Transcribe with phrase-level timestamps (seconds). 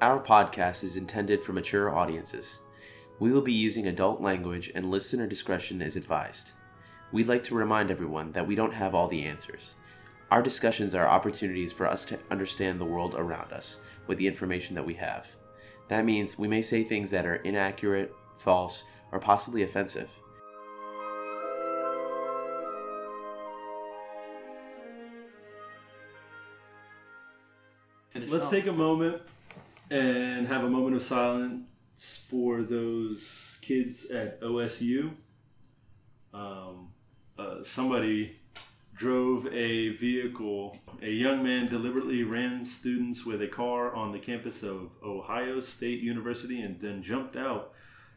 [0.00, 2.60] Our podcast is intended for mature audiences.
[3.18, 6.52] We will be using adult language and listener discretion is advised.
[7.10, 9.74] We'd like to remind everyone that we don't have all the answers.
[10.30, 14.76] Our discussions are opportunities for us to understand the world around us with the information
[14.76, 15.34] that we have.
[15.88, 20.10] That means we may say things that are inaccurate, false, or possibly offensive.
[28.14, 29.22] Let's take a moment
[29.90, 31.64] and have a moment of silence
[32.28, 35.12] for those kids at OSU.
[36.34, 36.88] Um,
[37.38, 38.36] uh, somebody
[38.94, 40.76] drove a vehicle.
[41.02, 46.00] A young man deliberately ran students with a car on the campus of Ohio State
[46.00, 47.72] University and then jumped out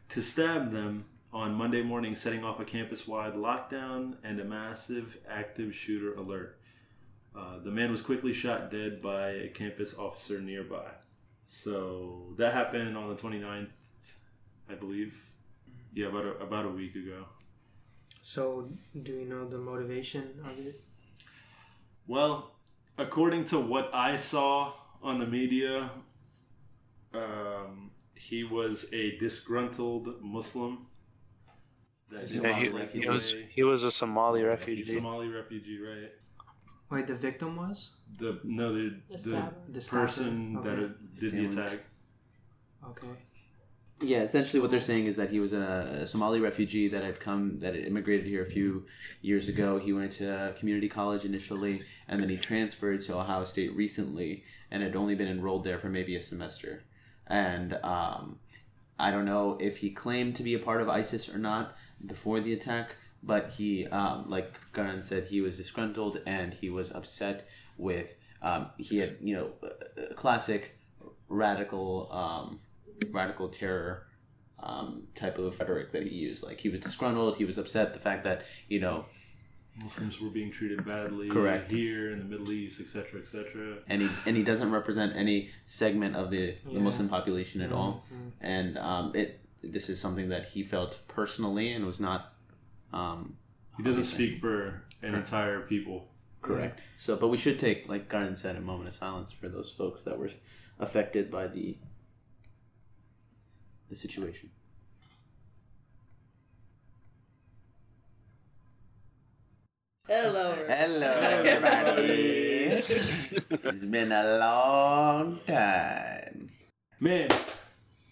[0.08, 5.16] to stab them on Monday morning, setting off a campus wide lockdown and a massive
[5.30, 6.58] active shooter alert.
[7.34, 10.90] Uh, the man was quickly shot dead by a campus officer nearby.
[11.52, 13.68] So that happened on the 29th,
[14.70, 15.14] I believe.
[15.92, 17.26] Yeah, about a, about a week ago.
[18.22, 18.68] So,
[19.02, 20.80] do you know the motivation of it?
[22.06, 22.52] Well,
[22.96, 25.90] according to what I saw on the media,
[27.12, 30.86] um, he was a disgruntled Muslim.
[32.10, 34.84] That Yeah, he, he was he was a Somali refugee.
[34.84, 36.12] Somali refugee, right?
[36.92, 37.92] Wait, the victim was?
[38.18, 39.80] The no, the The the.
[39.80, 40.84] The person that Okay.
[40.84, 41.78] uh, did the attack.
[42.90, 43.06] Okay.
[44.02, 47.60] Yeah, essentially what they're saying is that he was a Somali refugee that had come,
[47.60, 48.84] that had immigrated here a few
[49.22, 49.78] years ago.
[49.78, 54.82] He went to community college initially, and then he transferred to Ohio State recently, and
[54.82, 56.82] had only been enrolled there for maybe a semester.
[57.28, 58.40] And um,
[58.98, 62.40] I don't know if he claimed to be a part of ISIS or not before
[62.40, 67.48] the attack, but he, um, like Karan said, he was disgruntled and he was upset
[67.76, 68.14] with.
[68.42, 69.50] Um, he had, you know,
[70.16, 70.76] classic
[71.28, 72.08] radical.
[72.10, 72.60] Um,
[73.10, 74.06] radical terror
[74.62, 76.42] um, type of rhetoric that he used.
[76.42, 79.06] Like he was disgruntled, he was upset the fact that you know,
[79.82, 81.72] Muslims were being treated badly Correct.
[81.72, 83.78] here in the Middle East, etc., etc.
[83.88, 88.04] and he and he doesn't represent any segment of the, the Muslim population at all.
[88.12, 88.32] Mhm.
[88.40, 92.31] And um, it this is something that he felt personally and was not
[92.92, 93.36] um,
[93.76, 96.08] He doesn't speak for an entire people.
[96.40, 96.80] correct.
[96.98, 100.02] So, but we should take, like Karan said, a moment of silence for those folks
[100.02, 100.30] that were
[100.78, 101.76] affected by the
[103.88, 104.50] the situation.
[110.08, 110.54] Hello.
[110.68, 112.82] Hello, everybody.
[112.82, 116.50] it's been a long time.
[117.00, 117.28] Man,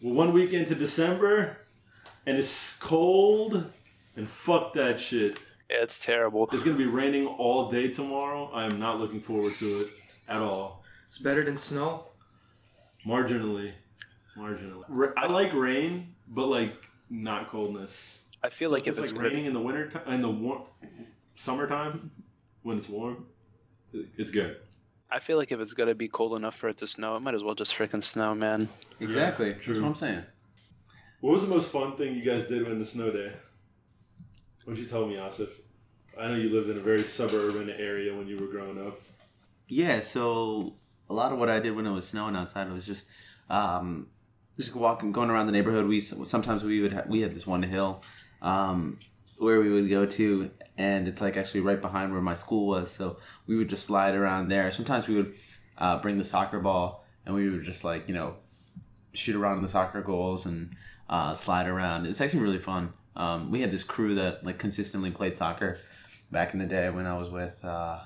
[0.00, 1.58] we're one week into December,
[2.26, 3.70] and it's cold,
[4.16, 5.38] and fuck that shit.
[5.70, 6.48] Yeah, it's terrible.
[6.52, 8.50] It's gonna be raining all day tomorrow.
[8.52, 9.88] I am not looking forward to it
[10.28, 10.82] at all.
[11.08, 12.06] It's better than snow.
[13.06, 13.72] Marginally,
[14.36, 14.84] marginally.
[14.88, 16.74] Ra- I like rain, but like
[17.08, 18.20] not coldness.
[18.42, 20.62] I feel So like if it's like raining in the winter time, in the warm
[21.36, 22.10] summertime
[22.62, 23.26] when it's warm,
[23.92, 24.56] it's good.
[25.10, 27.34] I feel like if it's gonna be cold enough for it to snow, it might
[27.34, 28.68] as well just freaking snow, man.
[29.00, 29.54] Exactly.
[29.54, 29.74] true.
[29.74, 30.22] That's what I'm saying.
[31.20, 33.32] What was the most fun thing you guys did when the snow day?
[34.66, 35.48] Don't you tell me, Asif?
[36.18, 39.00] I know you lived in a very suburban area when you were growing up.
[39.68, 40.74] Yeah, so
[41.08, 43.06] a lot of what I did when it was snowing outside was just
[43.48, 44.08] um,
[44.56, 45.86] just walking, going around the neighborhood.
[45.86, 48.02] We sometimes we would ha- we had this one hill
[48.42, 48.98] um,
[49.38, 52.90] where we would go to, and it's like actually right behind where my school was.
[52.90, 54.70] So we would just slide around there.
[54.70, 55.34] Sometimes we would
[55.78, 58.36] uh, bring the soccer ball, and we would just like you know
[59.12, 60.74] shoot around in the soccer goals and
[61.08, 62.06] uh, slide around.
[62.06, 62.92] It's actually really fun.
[63.20, 65.78] Um, we had this crew that like consistently played soccer
[66.32, 67.98] back in the day when I was with uh,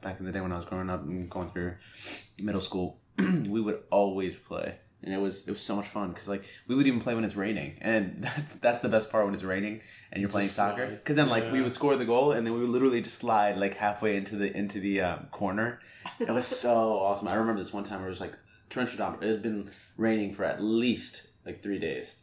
[0.00, 1.74] back in the day when I was growing up and going through
[2.38, 2.98] middle school.
[3.18, 6.74] we would always play, and it was it was so much fun because like we
[6.74, 9.82] would even play when it's raining, and that's that's the best part when it's raining
[10.10, 10.86] and you're playing soccer.
[10.86, 13.58] Because then like we would score the goal, and then we would literally just slide
[13.58, 15.80] like halfway into the into the um, corner.
[16.18, 16.70] It was so
[17.02, 17.28] awesome.
[17.28, 18.32] I remember this one time where it was like
[18.70, 19.18] torrential down.
[19.20, 22.16] It had been raining for at least like three days,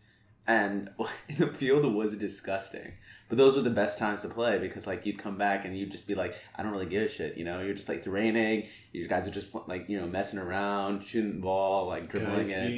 [0.50, 0.90] and
[1.38, 2.94] the field was disgusting.
[3.30, 5.92] But those were the best times to play because like you'd come back and you'd
[5.92, 7.62] just be like, I don't really give a shit, you know.
[7.62, 8.68] You're just like it's raining.
[8.92, 12.50] You guys are just like you know messing around, shooting the ball, like dribbling Guys
[12.50, 12.72] it.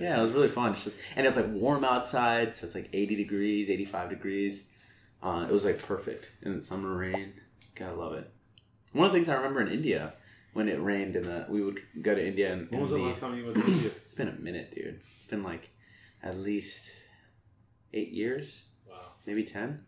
[0.00, 0.72] Yeah, it was really fun.
[0.72, 4.08] It's just and it was like warm outside, so it's like eighty degrees, eighty five
[4.08, 4.64] degrees.
[5.20, 7.32] Uh, it was like perfect in the summer rain.
[7.74, 8.30] Gotta love it.
[8.92, 10.12] One of the things I remember in India
[10.52, 13.02] when it rained in the we would go to India and, When was the the-
[13.02, 13.90] last time you went to India?
[14.06, 15.00] it's been a minute, dude.
[15.16, 15.70] It's been like
[16.22, 16.90] at least
[17.92, 19.12] eight years, Wow.
[19.26, 19.84] maybe ten.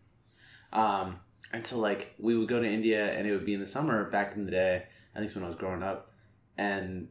[0.73, 1.19] Um,
[1.53, 4.09] and so like we would go to India, and it would be in the summer
[4.09, 4.85] back in the day.
[5.13, 6.11] I think it's when I was growing up,
[6.57, 7.07] and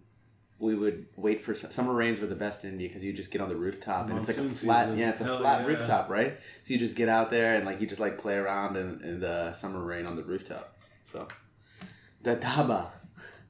[0.59, 3.41] we would wait for summer rains were the best in India because you just get
[3.41, 4.99] on the rooftop and it's like a flat season.
[4.99, 5.67] yeah it's a Hell flat yeah.
[5.67, 8.77] rooftop right so you just get out there and like you just like play around
[8.77, 11.27] in, in the summer rain on the rooftop so
[12.23, 12.87] the dhaba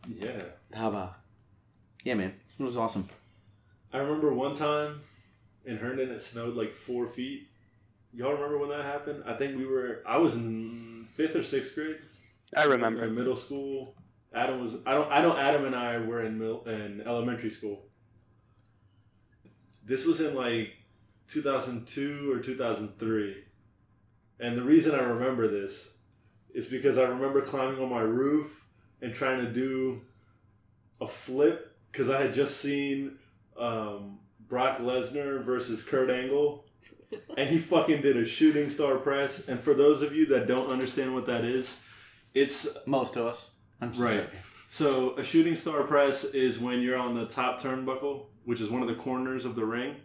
[0.09, 0.43] Yeah.
[0.73, 1.15] dhaba
[2.05, 3.07] yeah man it was awesome
[3.93, 5.03] I remember one time
[5.65, 7.49] in Herndon it snowed like four feet.
[8.13, 9.25] Y'all remember when that happened?
[9.27, 10.03] I think we were.
[10.07, 11.97] I was in fifth or sixth grade.
[12.57, 13.05] I remember.
[13.05, 13.95] in middle school.
[14.33, 14.77] Adam was.
[14.87, 15.11] I don't.
[15.11, 15.37] I know.
[15.37, 17.87] Adam and I were in mil, in elementary school.
[19.85, 20.73] This was in like
[21.29, 23.45] 2002 or 2003,
[24.41, 25.89] and the reason I remember this
[26.55, 28.65] is because I remember climbing on my roof
[29.03, 30.03] and trying to do
[31.01, 33.19] a flip because I had just seen
[33.59, 34.21] um,
[34.55, 36.65] Brock Lesnar versus Kurt Angle,
[37.37, 39.49] and he fucking did a shooting star press.
[39.49, 41.77] And for those of you that don't understand what that is,
[42.35, 44.27] it's most of us I'm Right.
[44.27, 44.39] joking.
[44.69, 48.81] so a shooting star press is when you're on the top turnbuckle, which is one
[48.81, 49.97] of the corners of the ring.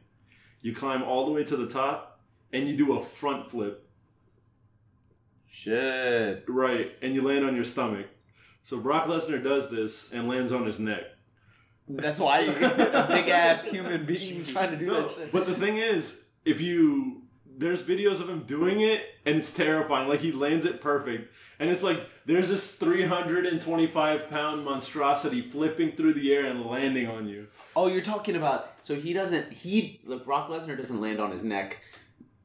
[0.64, 2.20] You climb all the way to the top,
[2.52, 3.88] and you do a front flip.
[5.48, 8.08] shit Right, and you land on your stomach.
[8.64, 11.04] So Brock Lesnar does this and lands on his neck.
[11.90, 15.46] That's why you a big ass human being trying to do No, that shit but
[15.46, 17.24] the thing is, if you
[17.60, 20.08] there's videos of him doing it and it's terrifying.
[20.08, 21.34] Like he lands it perfect.
[21.60, 27.28] And it's like there's this 325 pound monstrosity flipping through the air and landing on
[27.28, 27.48] you.
[27.76, 31.44] Oh, you're talking about so he doesn't he look Brock Lesnar doesn't land on his
[31.44, 31.82] neck.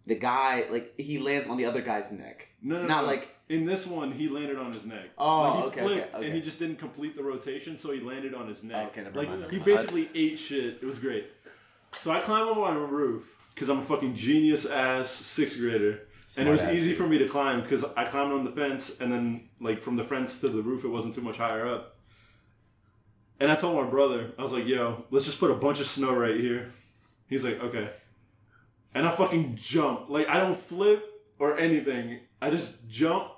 [0.06, 2.48] The guy like he lands on the other guy's neck.
[2.62, 3.08] No, no, Not no.
[3.08, 5.10] like in this one, he landed on his neck.
[5.18, 6.26] Oh, like he okay, flipped okay, okay.
[6.26, 8.88] and he just didn't complete the rotation, so he landed on his neck.
[8.88, 9.64] Okay, never like mind, he mind.
[9.64, 10.78] basically ate shit.
[10.80, 11.30] It was great.
[11.98, 16.00] So I climb up on my roof because I'm a fucking genius ass sixth grader,
[16.38, 16.98] and it was easy dude.
[16.98, 20.04] for me to climb because I climbed on the fence, and then like from the
[20.04, 21.96] fence to the roof, it wasn't too much higher up.
[23.40, 25.86] And I told my brother, I was like, "Yo, let's just put a bunch of
[25.86, 26.72] snow right here."
[27.28, 27.90] He's like, "Okay."
[28.94, 30.08] And I fucking jump.
[30.08, 31.05] Like I don't flip
[31.38, 32.20] or anything.
[32.41, 33.32] I just jump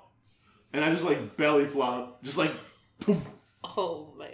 [0.73, 2.23] and I just like belly flop.
[2.23, 2.51] Just like
[3.05, 3.21] boom.
[3.63, 4.31] Oh man.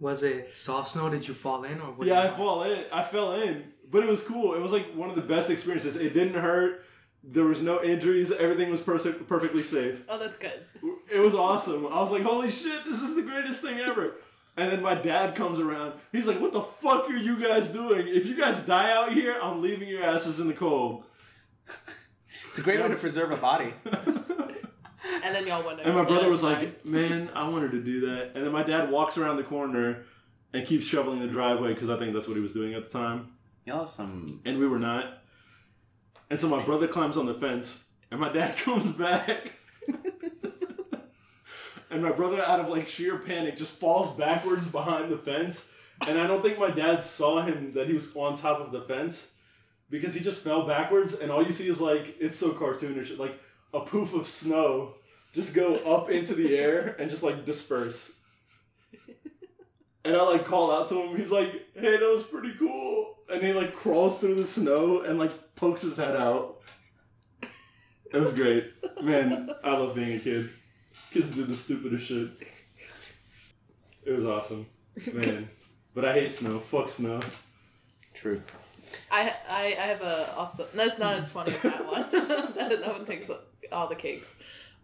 [0.00, 1.08] Was it soft snow?
[1.10, 1.96] Did you fall in or?
[2.04, 2.84] Yeah, I did fall in.
[2.92, 3.72] I fell in.
[3.90, 4.54] But it was cool.
[4.54, 5.96] It was like one of the best experiences.
[5.96, 6.84] It didn't hurt.
[7.24, 8.30] There was no injuries.
[8.30, 10.04] Everything was perse- perfectly safe.
[10.08, 10.64] Oh, that's good.
[11.10, 11.86] It was awesome.
[11.86, 14.16] I was like, holy shit, this is the greatest thing ever.
[14.58, 15.92] And then my dad comes around.
[16.10, 18.08] He's like, what the fuck are you guys doing?
[18.08, 21.04] If you guys die out here, I'm leaving your asses in the cold.
[22.48, 23.72] it's a great way to preserve a body.
[25.24, 25.80] And then y'all went.
[25.80, 26.58] And my brother was fine.
[26.58, 28.32] like, man, I wanted to do that.
[28.34, 30.04] And then my dad walks around the corner
[30.52, 32.90] and keeps shoveling the driveway because I think that's what he was doing at the
[32.90, 33.32] time.
[33.64, 35.22] Y'all some And we were not.
[36.30, 39.52] And so my brother climbs on the fence and my dad comes back.
[41.90, 45.70] And my brother, out of like sheer panic, just falls backwards behind the fence.
[46.06, 48.82] And I don't think my dad saw him that he was on top of the
[48.82, 49.28] fence
[49.90, 51.14] because he just fell backwards.
[51.14, 53.40] And all you see is like, it's so cartoonish, like
[53.74, 54.94] a poof of snow
[55.32, 58.12] just go up into the air and just like disperse.
[60.04, 61.16] And I like call out to him.
[61.16, 65.18] He's like, "Hey, that was pretty cool." And he like crawls through the snow and
[65.18, 66.60] like pokes his head out.
[68.12, 69.50] It was great, man.
[69.62, 70.48] I love being a kid.
[71.10, 72.28] Kids do the stupidest shit.
[74.04, 74.66] It was awesome,
[75.12, 75.48] man.
[75.94, 76.58] But I hate snow.
[76.58, 77.20] Fuck snow.
[78.14, 78.42] true.
[79.10, 82.06] I, I I have a also that's not as funny as that one.
[82.12, 83.30] that, that one takes
[83.72, 84.38] all the cakes,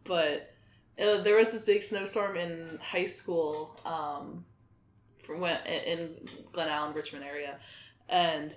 [0.04, 0.54] but
[0.98, 4.44] uh, there was this big snowstorm in high school, um,
[5.22, 7.58] from when in Glen Allen, Richmond area,
[8.08, 8.54] and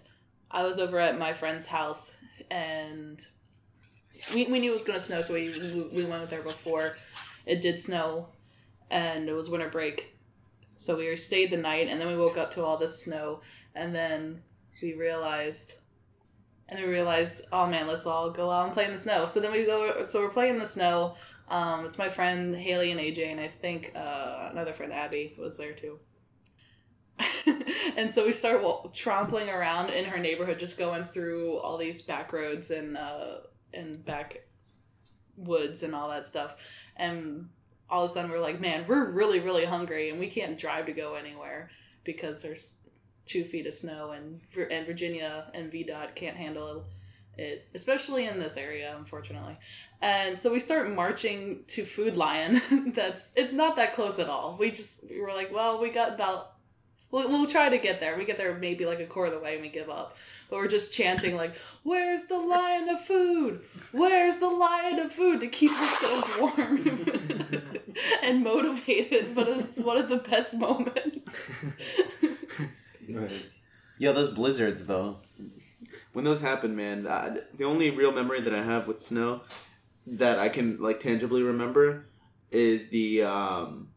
[0.51, 2.15] I was over at my friend's house,
[2.51, 3.25] and
[4.33, 5.49] we, we knew it was gonna snow, so we
[5.93, 6.97] we went there before
[7.47, 8.27] it did snow,
[8.89, 10.15] and it was winter break,
[10.75, 13.41] so we stayed the night, and then we woke up to all this snow,
[13.75, 14.41] and then
[14.81, 15.73] we realized
[16.69, 19.25] and we realized oh man let's all go out and play in the snow.
[19.25, 21.15] So then we go so we're playing in the snow
[21.49, 25.57] um, it's my friend haley and aj and i think uh, another friend abby was
[25.57, 25.99] there too.
[27.97, 32.03] And so we start well, trampling around in her neighborhood just going through all these
[32.03, 33.37] back roads and uh,
[33.73, 34.43] and back
[35.35, 36.55] woods and all that stuff
[36.97, 37.49] and
[37.89, 40.85] all of a sudden we're like man we're really really hungry and we can't drive
[40.85, 41.69] to go anywhere
[42.03, 42.79] because there's
[43.27, 44.39] two feet of snow and
[44.71, 46.85] and Virginia and VDOT can't handle
[47.37, 49.57] it, especially in this area, unfortunately.
[50.01, 52.61] And so we start marching to Food Lion.
[52.95, 54.57] That's it's not that close at all.
[54.59, 56.53] We just we were like, well, we got about
[57.11, 58.17] We'll, we'll try to get there.
[58.17, 60.17] We get there maybe like a quarter of the way and we give up.
[60.49, 63.61] But we're just chanting like, "Where's the lion of food?
[63.91, 67.05] Where's the lion of food?" to keep ourselves warm
[68.23, 69.35] and motivated.
[69.35, 71.35] But it's one of the best moments.
[73.09, 73.45] Right.
[73.97, 75.17] Yeah, those blizzards though.
[76.13, 79.41] When those happen, man, uh, the only real memory that I have with snow
[80.05, 82.05] that I can like tangibly remember
[82.51, 83.89] is the um,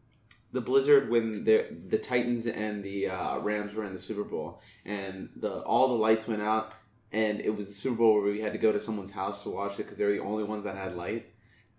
[0.51, 4.61] the blizzard when the the Titans and the uh, Rams were in the Super Bowl
[4.85, 6.73] and the all the lights went out
[7.11, 9.49] and it was the Super Bowl where we had to go to someone's house to
[9.49, 11.27] watch it because they were the only ones that had light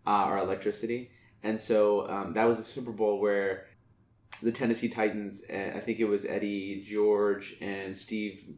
[0.07, 1.11] uh, or electricity
[1.43, 3.67] and so um, that was the Super Bowl where
[4.43, 8.57] the Tennessee Titans, uh, I think it was Eddie George and Steve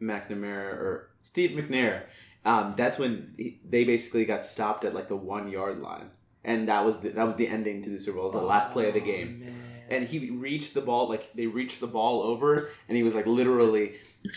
[0.00, 2.04] McNamara or Steve McNair.
[2.44, 6.10] Um, that's when he, they basically got stopped at like the one yard line,
[6.44, 8.24] and that was the, that was the ending to the Super Bowl.
[8.24, 9.54] It was the last play of the game, Oh, man.
[9.90, 13.26] and he reached the ball like they reached the ball over, and he was like
[13.26, 13.94] literally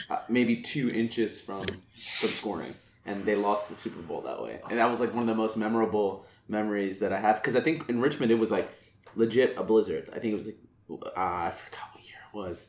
[0.10, 2.74] uh, maybe two inches from from scoring,
[3.06, 4.60] and they lost the Super Bowl that way.
[4.70, 7.60] And that was like one of the most memorable memories that I have because I
[7.62, 8.70] think in Richmond it was like
[9.16, 10.10] legit a blizzard.
[10.14, 10.58] I think it was like
[10.90, 12.68] uh, I forgot what year it was,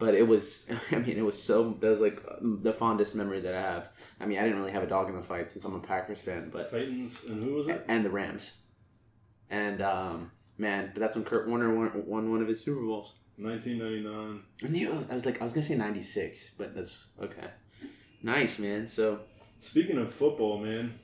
[0.00, 0.66] but it was.
[0.90, 1.76] I mean, it was so.
[1.80, 3.90] That was like the fondest memory that I have.
[4.18, 6.20] I mean, I didn't really have a dog in the fight since I'm a Packers
[6.20, 7.84] fan, but Titans and who was it?
[7.86, 8.54] and the Rams,
[9.50, 13.14] and um, man, but that's when Kurt Warner won, won one of his Super Bowls.
[13.36, 14.42] 1999.
[14.64, 17.50] I knew I was like I was gonna say '96, but that's okay.
[18.22, 18.88] Nice man.
[18.88, 19.20] So
[19.60, 20.98] Speaking of football, man,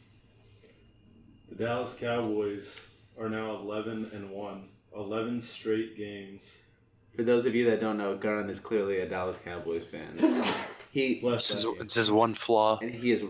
[1.50, 2.80] the Dallas Cowboys
[3.20, 4.68] are now 11 and 1.
[4.96, 6.56] 11 straight games.
[7.16, 10.18] For those of you that don't know, Gunn is clearly a Dallas Cowboys fan.
[10.90, 12.78] He Bless This is, it's his one flaw.
[12.80, 13.22] and he is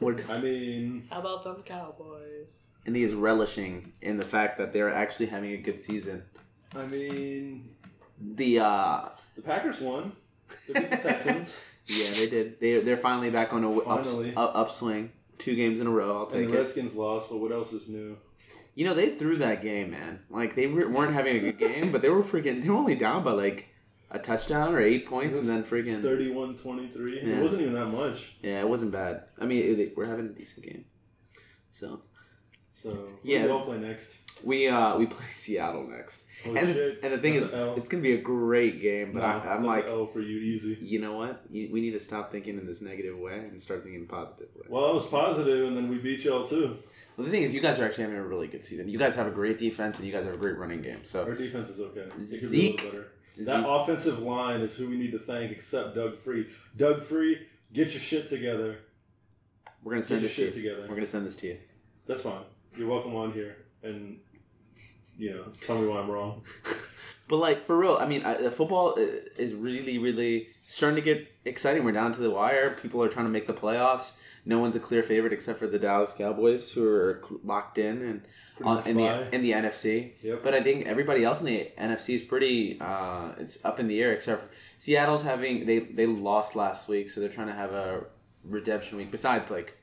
[0.00, 2.58] what- I mean, How about them Cowboys?
[2.84, 6.22] and he is relishing in the fact that they're actually having a good season.
[6.74, 7.70] I mean,
[8.20, 10.12] The uh the Packers won.
[10.68, 11.58] They beat the Texans.
[11.86, 12.60] yeah, they did.
[12.60, 14.34] They they're finally back on a w- ups, Finally.
[14.36, 15.10] up, upswing.
[15.38, 16.16] Two games in a row.
[16.18, 16.58] I'll and take the it.
[16.58, 18.16] Redskins lost, but what else is new?
[18.76, 20.20] You know, they threw that game, man.
[20.30, 22.62] Like they were, weren't having a good game, but they were freaking.
[22.62, 23.68] They were only down by like
[24.10, 26.02] a touchdown or eight points, and then freaking.
[26.02, 27.16] 31 23.
[27.22, 27.36] Yeah.
[27.38, 28.34] It wasn't even that much.
[28.42, 29.24] Yeah, it wasn't bad.
[29.40, 30.84] I mean, it, we're having a decent game.
[31.72, 32.02] So
[32.72, 33.42] So, Yeah.
[33.42, 34.10] do y'all play next?
[34.44, 37.00] we uh we play Seattle next, Holy and shit.
[37.02, 39.12] and the thing That's is, it's gonna be a great game.
[39.14, 40.76] But No, I, I'm that's like, L for you, easy.
[40.82, 41.42] you know what?
[41.50, 44.12] You, we need to stop thinking in this negative way and start thinking in a
[44.12, 44.66] positive way.
[44.68, 46.76] Well, I was positive, and then we beat y'all too.
[47.16, 48.88] Well, the thing is, you guys are actually having a really good season.
[48.88, 51.04] You guys have a great defense, and you guys have a great running game.
[51.04, 52.00] So Our defense is okay.
[52.00, 53.06] It could be a little better.
[53.38, 56.48] Zeke- That offensive line is who we need to thank, except Doug Free.
[56.76, 57.38] Doug Free,
[57.72, 58.78] get your shit together.
[59.82, 60.62] we're gonna Get send your this to shit you.
[60.62, 60.82] together.
[60.88, 61.58] We're gonna send this to you.
[62.06, 62.42] That's fine.
[62.76, 64.18] You're welcome on here, and
[65.18, 66.42] you know, tell me why I'm wrong.
[67.28, 69.04] But like for real, I mean, I, the football uh,
[69.36, 71.82] is really, really starting to get exciting.
[71.82, 72.70] We're down to the wire.
[72.80, 74.14] People are trying to make the playoffs.
[74.48, 78.22] No one's a clear favorite except for the Dallas Cowboys, who are locked in and
[78.62, 79.24] on, in fly.
[79.24, 80.12] the in the NFC.
[80.22, 80.42] Yep.
[80.44, 82.78] But I think everybody else in the NFC is pretty.
[82.80, 84.48] Uh, it's up in the air except for
[84.78, 88.04] Seattle's having they they lost last week, so they're trying to have a
[88.44, 89.10] redemption week.
[89.10, 89.76] Besides, like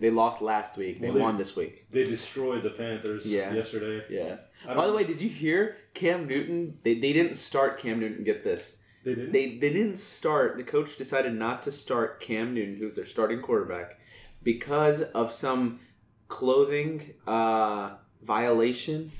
[0.00, 1.86] they, lost last week, they Well, they- won this week.
[1.90, 3.52] They destroyed the Panthers Yeah.
[3.52, 4.04] yesterday.
[4.10, 4.38] Yeah.
[4.74, 6.78] By the way, did you hear Cam Newton?
[6.82, 8.24] They, they didn't start Cam Newton.
[8.24, 8.74] Get this.
[9.04, 9.32] They did.
[9.32, 10.56] They they didn't start.
[10.56, 13.98] The coach decided not to start Cam Newton, who's their starting quarterback,
[14.42, 15.80] because of some
[16.28, 19.12] clothing uh, violation.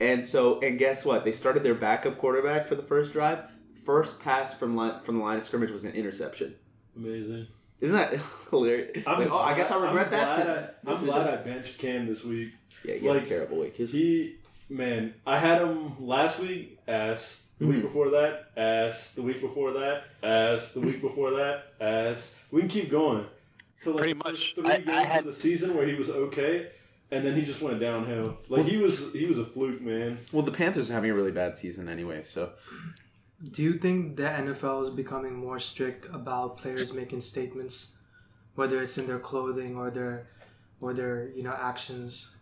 [0.00, 1.24] And so, and guess what?
[1.24, 3.44] They started their backup quarterback for the first drive.
[3.84, 6.54] First pass from line, from the line of scrimmage was an interception.
[6.96, 7.46] Amazing.
[7.80, 8.20] Isn't that
[8.50, 9.04] hilarious?
[9.06, 10.44] Like, oh, I guess I'll regret I'm that.
[10.84, 12.52] Glad I, I'm glad I benched Cam this week.
[12.84, 13.76] yeah, had like, a terrible week.
[13.76, 14.36] His- He,
[14.68, 17.41] man, I had him last week, ass.
[17.62, 17.82] The week Mhm.
[17.82, 19.12] before that, ass.
[19.12, 20.72] The week before that, ass.
[20.72, 22.34] The week before that, ass.
[22.50, 23.24] We can keep going.
[23.82, 24.54] To like Pretty the much.
[24.56, 26.72] three I- I games had- of the season where he was okay,
[27.12, 28.36] and then he just went downhill.
[28.48, 30.18] Like he was, he was a fluke, man.
[30.32, 32.50] well, the Panthers are having a really bad season anyway, so
[33.52, 37.96] Do you think the NFL is becoming more strict about players making statements,
[38.56, 40.26] whether it's in their clothing or their
[40.80, 42.34] or their you know actions?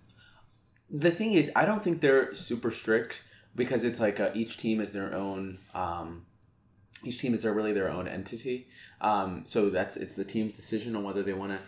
[0.91, 3.23] the thing is, I don't think they're super strict
[3.61, 5.59] because it's like uh, each team is their own.
[5.75, 6.27] Um,
[7.05, 8.67] each team is their really their own entity.
[9.01, 11.59] Um, so that's it's the team's decision on whether they want to.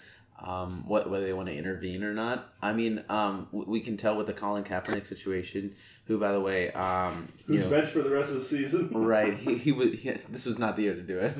[0.44, 2.52] Um, what whether they want to intervene or not.
[2.60, 6.40] I mean, um, w- we can tell with the Colin Kaepernick situation, who, by the
[6.40, 8.88] way, um, you Who's know, benched for the rest of the season?
[8.92, 9.38] right?
[9.38, 9.92] He, he was.
[10.00, 11.36] He, this was not the year to do it.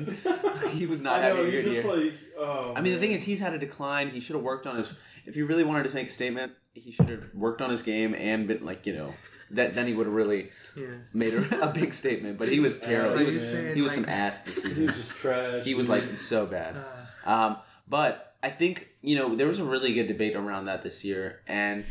[0.69, 1.35] he was not I know.
[1.35, 1.95] having a He good just year.
[2.05, 2.13] like.
[2.39, 4.09] Oh, I mean, the thing is, he's had a decline.
[4.11, 4.93] He should have worked on his.
[5.25, 8.13] If he really wanted to make a statement, he should have worked on his game
[8.15, 9.13] and been like, you know,
[9.51, 10.87] that then he would have really Yeah.
[11.13, 12.37] made a, a big statement.
[12.37, 13.17] But he was terrible.
[13.19, 14.75] He was saying, he was like- some ass this season.
[14.75, 15.63] He was just trash.
[15.65, 16.75] He was like so bad.
[16.77, 17.57] Uh, Um,
[17.87, 21.41] but I think you know there was a really good debate around that this year,
[21.47, 21.85] and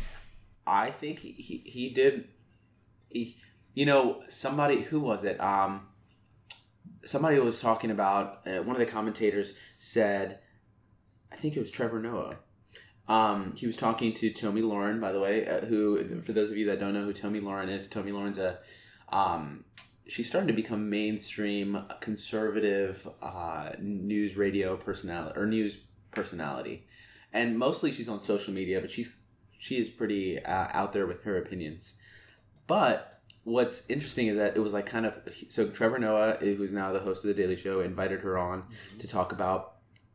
[0.67, 2.27] I think he he, he did.
[3.09, 3.37] He,
[3.73, 5.39] you know, somebody who was it?
[5.39, 5.87] Um,
[7.05, 10.39] somebody was talking about uh, one of the commentators said,
[11.31, 12.37] I think it was Trevor Noah.
[13.07, 16.57] Um, he was talking to Tomi Lahren, by the way, uh, who, for those of
[16.57, 18.59] you that don't know who Tomi Lahren is, Tomi Lahren's a,
[19.09, 19.65] um,
[20.07, 25.77] she's starting to become mainstream conservative uh, news radio personality or news
[26.11, 26.85] personality,
[27.33, 29.13] and mostly she's on social media, but she's
[29.57, 31.95] she is pretty uh, out there with her opinions.
[32.67, 35.19] But what's interesting is that it was like kind of
[35.49, 38.63] so Trevor Noah, who's now the host of the Daily Show, invited her on
[38.99, 39.72] to talk about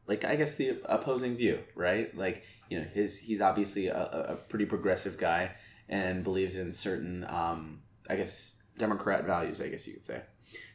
[0.09, 2.17] like I guess the opposing view, right?
[2.17, 3.97] Like you know his he's obviously a,
[4.31, 5.53] a pretty progressive guy
[5.89, 10.23] and believes in certain um, I guess Democrat values, I guess you could say.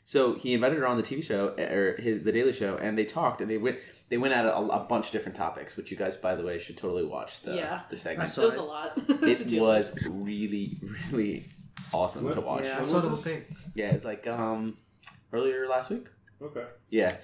[0.05, 3.05] So he invited her on the TV show or his the Daily Show, and they
[3.05, 3.77] talked and they went
[4.09, 6.59] they went at a, a bunch of different topics, which you guys, by the way,
[6.59, 7.81] should totally watch the Yeah.
[7.89, 8.27] the segment.
[8.27, 8.59] I saw It was it.
[8.59, 8.91] a lot.
[9.23, 10.79] It was really
[11.11, 11.45] really
[11.93, 12.65] awesome to watch.
[12.65, 13.43] yeah, I When saw was the whole thing.
[13.75, 14.77] Yeah, it's like um
[15.31, 16.05] earlier last week.
[16.41, 16.65] okay.
[16.89, 17.15] Yeah,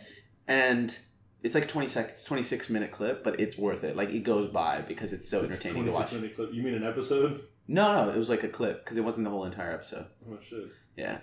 [0.47, 0.97] and
[1.43, 3.96] it's like twenty seconds, twenty six minute clip, but it's worth it.
[3.96, 6.22] Like it goes by because it's so It's entertaining to 26 watch.
[6.22, 6.53] minute clip.
[6.53, 7.43] You mean an episode?
[7.67, 10.05] No, no, it was like a clip because it wasn't the whole entire episode.
[10.29, 10.65] Oh shit.
[10.98, 11.19] Yeah,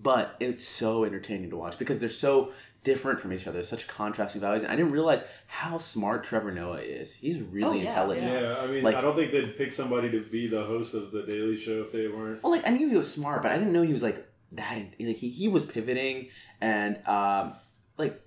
[0.00, 2.52] but it's so entertaining to watch because they're so
[2.82, 3.62] different from each other.
[3.62, 7.14] Such contrasting values, and I didn't realize how smart Trevor Noah is.
[7.14, 8.30] He's really Oh, yeah, intelligent.
[8.30, 8.40] Yeah.
[8.40, 11.10] Yeah, I mean, Like- I don't think they'd pick somebody to be the host of
[11.12, 12.42] the Daily Show if they weren't.
[12.42, 14.76] Well, like I knew he was smart, but I didn't know he was like that.
[15.00, 16.28] Like he, he was pivoting
[16.60, 17.54] and um
[17.96, 18.20] like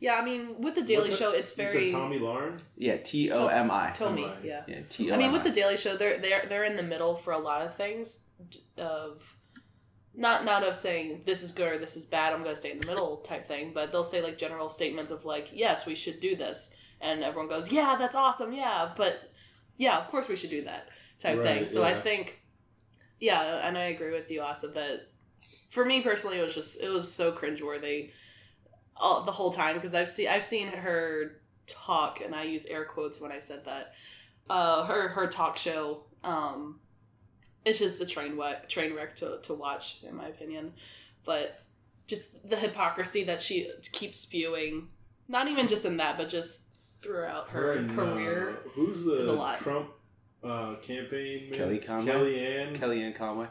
[0.00, 2.58] Yeah, I mean, with the Daily What's Show, it's You very said Tomi Lahren.
[2.76, 4.22] yeah T O M I Tommy.
[4.22, 4.34] Tommy.
[4.44, 4.62] Yeah.
[4.66, 5.22] yeah T O I M I.
[5.24, 7.74] mean, with the Daily Show, they're they're they're in the middle for a lot of
[7.76, 8.28] things.
[8.76, 9.36] Of
[10.14, 12.32] not not of saying this is good or this is bad.
[12.32, 15.10] I'm going to stay in the middle type thing, but they'll say like general statements
[15.10, 19.14] of like, yes, we should do this, and everyone goes, yeah, that's awesome, yeah, but
[19.76, 21.62] yeah, of course we should do that type thing.
[21.62, 22.40] Right, So I think,
[23.18, 25.08] yeah, and I agree with you, Asa, that
[25.70, 28.10] for me personally, it was just it was so cringeworthy
[28.96, 32.84] all the whole time because I've seen I've seen her talk, and I use air
[32.84, 33.94] quotes when I said that.
[34.48, 36.04] Uh, her her talk show.
[36.22, 36.80] Um,
[37.64, 40.74] it's just a train wreck, train wreck to, to watch, in my opinion.
[41.24, 41.62] But
[42.06, 44.88] just the hypocrisy that she keeps spewing,
[45.28, 46.66] not even just in that, but just
[47.00, 48.50] throughout her, and, career.
[48.50, 49.58] uh, who's the is a lot.
[49.58, 49.88] Trump
[50.42, 51.50] uh, campaign?
[51.50, 51.58] Man?
[51.58, 52.12] Kelly Conway?
[52.12, 52.76] Kellyanne.
[52.76, 53.46] Kellyanne Conway.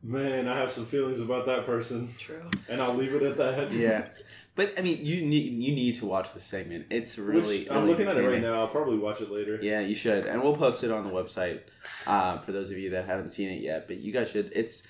[0.00, 2.48] Man, I have some feelings about that person, True.
[2.68, 3.72] and I'll leave it at that.
[3.72, 4.06] Yeah,
[4.54, 6.86] but I mean, you need you need to watch the segment.
[6.88, 7.60] It's really.
[7.60, 8.60] Which, I'm really looking at it right now.
[8.60, 9.58] I'll probably watch it later.
[9.60, 11.62] Yeah, you should, and we'll post it on the website
[12.06, 13.88] uh, for those of you that haven't seen it yet.
[13.88, 14.52] But you guys should.
[14.54, 14.86] It's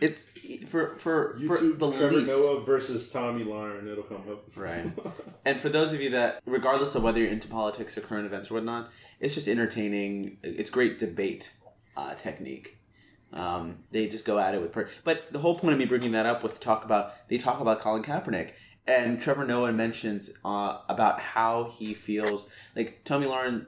[0.00, 0.30] it's
[0.66, 2.30] for for for YouTube the Trevor least.
[2.30, 3.86] Noah versus Tomi Lahren.
[3.86, 4.44] It'll come up.
[4.56, 4.90] Right.
[5.44, 8.50] And for those of you that, regardless of whether you're into politics or current events
[8.50, 10.36] or whatnot, it's just entertaining.
[10.42, 11.54] It's great debate
[11.96, 12.77] uh, technique.
[13.32, 14.72] Um, they just go at it with.
[14.72, 17.28] Per- but the whole point of me bringing that up was to talk about.
[17.28, 18.52] They talk about Colin Kaepernick,
[18.86, 22.48] and Trevor Noah mentions uh, about how he feels.
[22.74, 23.66] Like Tomi Lahren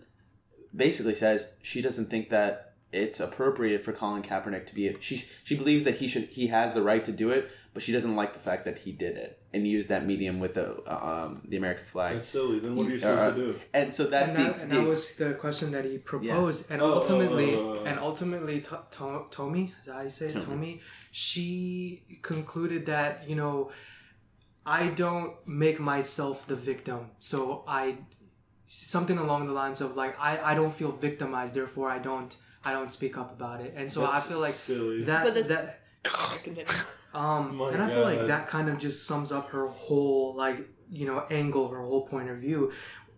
[0.75, 4.88] basically says she doesn't think that it's appropriate for Colin Kaepernick to be.
[4.88, 7.83] A, she she believes that he should he has the right to do it, but
[7.83, 10.67] she doesn't like the fact that he did it and used that medium with the
[10.93, 12.15] um, the American flag.
[12.17, 12.59] That's silly.
[12.59, 13.59] Then what are you Uh, supposed to do?
[13.73, 16.71] And so that's and the, that, and the- that was the question that he proposed,
[16.71, 17.85] and Oh, oh, ultimately, oh, oh, oh.
[17.89, 20.33] and ultimately, to, to, Tommy, is that how you say it?
[20.35, 20.45] Tommy.
[20.47, 20.81] Tommy,
[21.13, 23.71] she concluded that you know,
[24.67, 27.99] I don't make myself the victim, so I,
[28.67, 32.73] something along the lines of like I, I don't feel victimized, therefore I don't I
[32.73, 35.05] don't speak up about it, and so I feel like silly.
[35.05, 36.65] that But that's- that Continue.
[37.14, 40.68] Um, My and I feel like that kind of just sums up her whole like
[40.90, 42.73] you know angle, her whole point of view,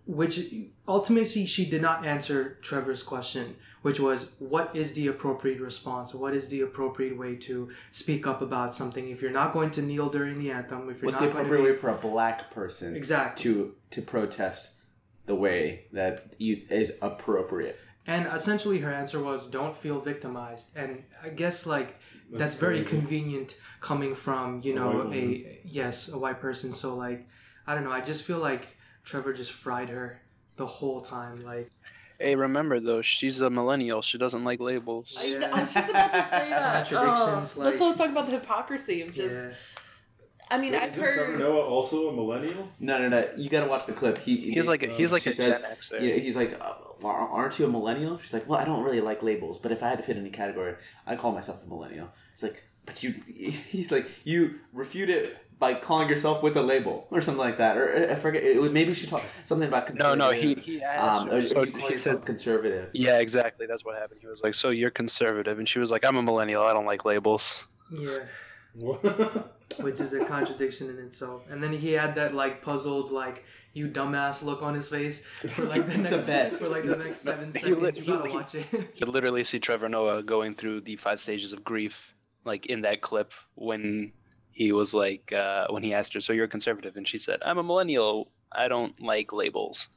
[0.06, 0.40] which
[0.88, 6.14] ultimately she did not answer Trevor's question, which was what is the appropriate response?
[6.14, 9.08] What is the appropriate way to speak up about something?
[9.08, 11.62] If you're not going to kneel during the anthem, if you're what's not the appropriate
[11.62, 13.42] way for a black person Exactly.
[13.44, 14.72] to to protest
[15.26, 17.78] the way that you, is appropriate.
[18.04, 22.00] And essentially, her answer was, "Don't feel victimized." And I guess like
[22.32, 22.90] that's, That's very crazy.
[22.96, 26.72] convenient coming from you know white a, yes a white person.
[26.72, 27.28] So like
[27.66, 27.92] I don't know.
[27.92, 28.68] I just feel like
[29.04, 30.20] Trevor just fried her
[30.56, 31.38] the whole time.
[31.40, 31.70] Like
[32.18, 34.00] Hey, remember though, she's a millennial.
[34.02, 35.16] She doesn't like labels.
[35.18, 36.86] I, I was just about to say that.
[36.88, 39.48] Contradictions, Oh, like- that's what I was talking about the hypocrisy of just.
[39.50, 39.56] yeah,
[40.50, 41.38] I mean, I've Isn't Trevor heard.
[41.38, 42.68] Noah also a millennial?
[42.78, 43.28] No, no, no.
[43.36, 44.18] You got to watch the clip.
[44.18, 46.74] He He's like a, he's like she a says- Gen Yeah, he's like, uh,
[47.06, 48.18] aren't you a millennial?
[48.18, 50.24] She's like, well, I don't really like labels, but if I had to fit in
[50.26, 50.74] a category,
[51.06, 52.10] I call myself a millennial.
[52.32, 53.10] He's like, but you,
[53.70, 57.76] he's like, you refute it by calling yourself with a label or something like that,
[57.76, 58.42] or I forget.
[58.42, 60.64] It was, maybe she talked something about No, no, he conservative.
[60.64, 62.90] he asked Um, or so he said, conservative.
[62.94, 63.66] yeah, exactly.
[63.66, 64.20] That's what happened.
[64.20, 66.64] He was like, "So you're conservative," and she was like, "I'm a millennial.
[66.64, 68.18] I don't like labels." Yeah.
[69.80, 71.44] Which is a contradiction in itself.
[71.50, 75.64] And then he had that like puzzled, like you dumbass look on his face for
[75.64, 76.54] like the It's the next best.
[76.56, 77.80] for like the next seven He seconds.
[77.80, 78.66] lit- you he- gotta he- watch it.
[78.96, 83.00] You literally see Trevor Noah going through the five stages of grief, like in that
[83.00, 84.12] clip when
[84.50, 87.40] he was like, uh, when he asked her, "So you're a conservative?" and she said,
[87.44, 88.30] "I'm a millennial.
[88.50, 89.88] I don't like labels."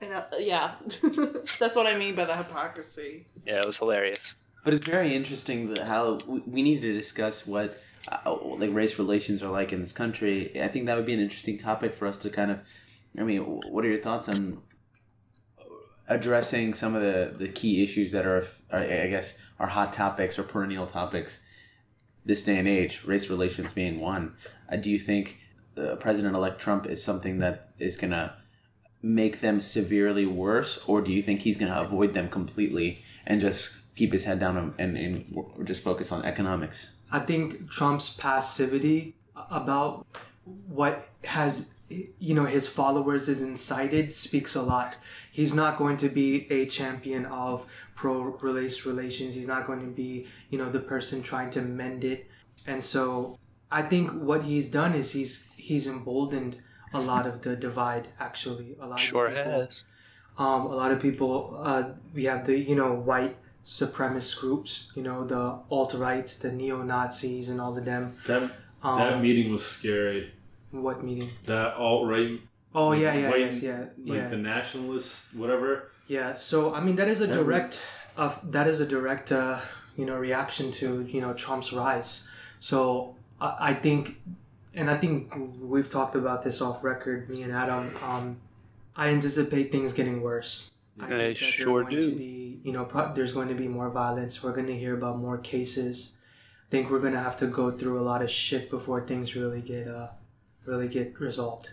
[0.00, 3.26] And, uh, yeah, that's what I mean by the hypocrisy.
[3.46, 4.34] Yeah, it was hilarious.
[4.64, 8.98] But it's very interesting that how we, we needed to discuss what uh, like race
[8.98, 10.60] relations are like in this country.
[10.60, 12.62] I think that would be an interesting topic for us to kind of.
[13.18, 14.62] I mean, what are your thoughts on
[16.08, 20.38] addressing some of the, the key issues that are, are, I guess, are hot topics
[20.38, 21.40] or perennial topics
[22.24, 23.04] this day and age?
[23.04, 24.34] Race relations being one.
[24.70, 25.40] Uh, do you think
[25.76, 28.36] uh, President-elect Trump is something that is gonna
[29.02, 33.76] make them severely worse, or do you think he's gonna avoid them completely and just
[33.96, 36.92] keep his head down and, and, and just focus on economics?
[37.10, 39.16] I think Trump's passivity
[39.50, 40.06] about
[40.68, 41.74] what has
[42.18, 44.94] you know his followers is incited speaks a lot.
[45.30, 47.66] He's not going to be a champion of
[48.00, 48.16] pro
[48.58, 49.34] race relations.
[49.38, 50.10] He's not going to be
[50.50, 52.20] you know the person trying to mend it.
[52.66, 53.04] And so
[53.80, 55.32] I think what he's done is he's
[55.68, 56.54] he's emboldened
[56.98, 58.04] a lot of the divide.
[58.28, 59.82] Actually, a lot Sure of people, has.
[60.44, 61.32] um, a lot of people
[61.70, 61.82] uh,
[62.14, 63.36] we have the you know white
[63.78, 68.42] supremacist groups you know the alt-right the neo-nazis and all of them that
[68.82, 70.32] um, that meeting was scary.
[70.86, 72.40] what meeting That alt right,
[72.74, 75.70] oh yeah yeah White- yes yeah like yeah the nationalists, whatever.
[76.10, 77.80] Yeah so i mean that is a direct
[78.16, 79.60] of that is a direct uh,
[79.96, 82.28] you know reaction to you know trump's rise.
[82.58, 84.20] So I, I think
[84.74, 88.40] and i think we've talked about this off record me and adam um,
[88.96, 90.72] i anticipate things getting worse.
[91.00, 92.00] I that sure do.
[92.00, 94.42] to be you know pro- there's going to be more violence.
[94.42, 96.14] We're going to hear about more cases.
[96.66, 99.34] I think we're going to have to go through a lot of shit before things
[99.34, 100.08] really get uh
[100.66, 101.70] really get resolved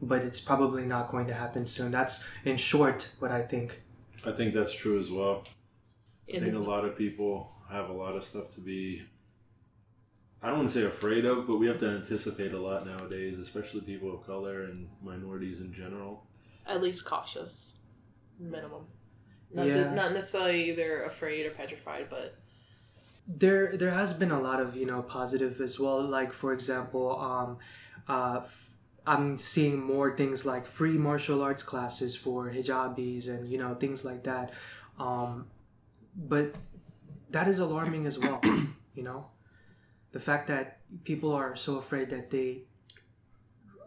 [0.00, 3.82] but it's probably not going to happen soon that's in short what i think
[4.24, 5.44] I think that's true as well.
[6.28, 9.02] I think a lot of people have a lot of stuff to be.
[10.42, 13.38] I don't want to say afraid of, but we have to anticipate a lot nowadays,
[13.38, 16.26] especially people of color and minorities in general.
[16.66, 17.74] at least cautious,
[18.40, 18.86] minimum.
[19.54, 19.72] Not, Yeah.
[19.74, 22.34] ju- not necessarily either afraid or petrified, but
[23.26, 27.18] there there has been a lot of you know positive as well like for example
[27.20, 27.58] um
[28.08, 28.70] uh f-
[29.08, 34.04] i'm seeing more things like free martial arts classes for hijabis and you know things
[34.04, 34.52] like that.
[34.98, 35.46] Um
[36.16, 36.54] but
[37.30, 38.40] that is alarming as well
[38.94, 39.26] you know?
[40.12, 42.62] The fact that people are so afraid that they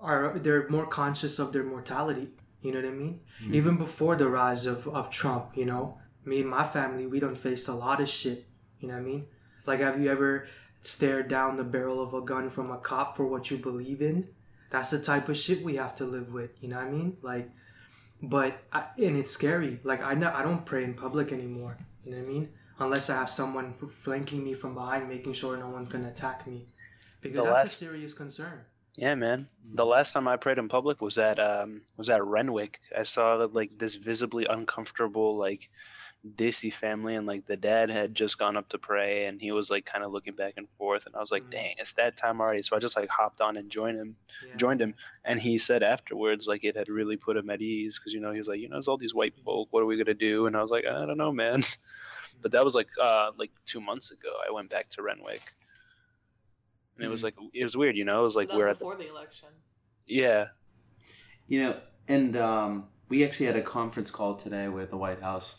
[0.01, 2.29] are they're more conscious of their mortality
[2.61, 3.19] you know what i mean?
[3.59, 5.97] Even before the rise of, of trump you know?
[6.25, 8.47] Me and my family we don't face a lot of shit
[8.81, 9.25] you know what I mean?
[9.65, 10.47] Like, have you ever
[10.79, 14.27] stared down the barrel of a gun from a cop for what you believe in?
[14.71, 16.51] That's the type of shit we have to live with.
[16.61, 17.17] You know what I mean?
[17.21, 17.49] Like,
[18.23, 19.79] but I, and it's scary.
[19.83, 21.77] Like, I know I don't pray in public anymore.
[22.05, 22.49] You know what I mean?
[22.79, 26.67] Unless I have someone flanking me from behind, making sure no one's gonna attack me,
[27.21, 28.61] because The that's last- a serious concern.
[28.95, 29.47] Yeah, man.
[29.73, 32.81] The last time I prayed in public was at um was at Renwick.
[32.97, 35.69] I saw like this visibly uncomfortable like
[36.35, 39.71] Desi family and like the dad had just gone up to pray and he was
[39.71, 41.49] like kind of looking back and forth and I was like, Mhm.
[41.51, 44.15] "Dang, it's that time already." So I just like hopped on and joined him.
[44.47, 44.55] Yeah.
[44.55, 44.93] Joined him
[45.25, 48.31] and he said afterwards like it had really put him at ease cuz you know,
[48.31, 49.69] he was like, "You know, there's all these white folk.
[49.71, 51.61] What are we going to do?" And I was like, "I don't know, man."
[52.43, 54.31] But that was like uh like 2 months ago.
[54.47, 55.41] I went back to Renwick.
[56.97, 58.19] And it was like it was weird, you know.
[58.21, 59.49] It was like so we're was at the, the election.
[60.05, 60.49] yeah,
[61.47, 65.55] You know, and um, we actually had a conference call today with the White House.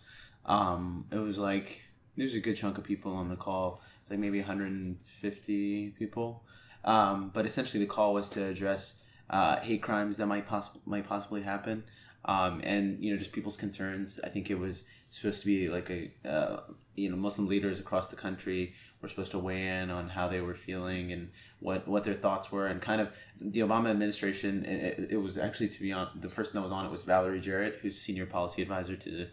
[0.46, 1.82] Um, it was like
[2.16, 3.82] there's a good chunk of people on the call.
[4.02, 6.44] It's like maybe 150 people.
[6.84, 11.06] Um, but essentially, the call was to address uh, hate crimes that might possibly might
[11.06, 11.84] possibly happen,
[12.24, 14.18] um, and you know just people's concerns.
[14.22, 16.60] I think it was supposed to be like a uh,
[16.96, 20.40] you know Muslim leaders across the country were supposed to weigh in on how they
[20.40, 24.64] were feeling and what what their thoughts were, and kind of the Obama administration.
[24.64, 27.40] It, it was actually to be on the person that was on it was Valerie
[27.40, 29.28] Jarrett, who's senior policy advisor to.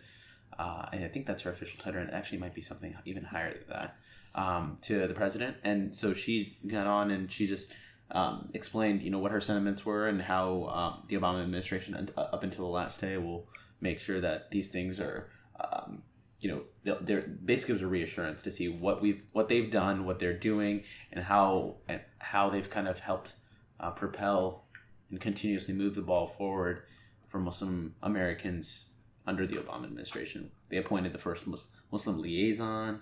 [0.60, 3.54] Uh, I think that's her official title, and it actually might be something even higher
[3.54, 3.96] than that
[4.36, 5.56] um, to the president.
[5.64, 7.72] And so she got on and she just
[8.12, 12.44] um, explained, you know, what her sentiments were and how um, the Obama administration, up
[12.44, 13.48] until the last day, will
[13.80, 15.30] make sure that these things are,
[15.62, 16.04] um,
[16.42, 20.20] you know, they're, basically was a reassurance to see what we've what they've done, what
[20.20, 23.34] they're doing, and how and how they've kind of helped
[23.80, 24.66] uh, propel
[25.10, 26.84] and continuously move the ball forward
[27.28, 28.89] for Muslim Americans
[29.30, 30.52] under the Obama administration.
[30.70, 33.02] They appointed the first Mus- Muslim liaison,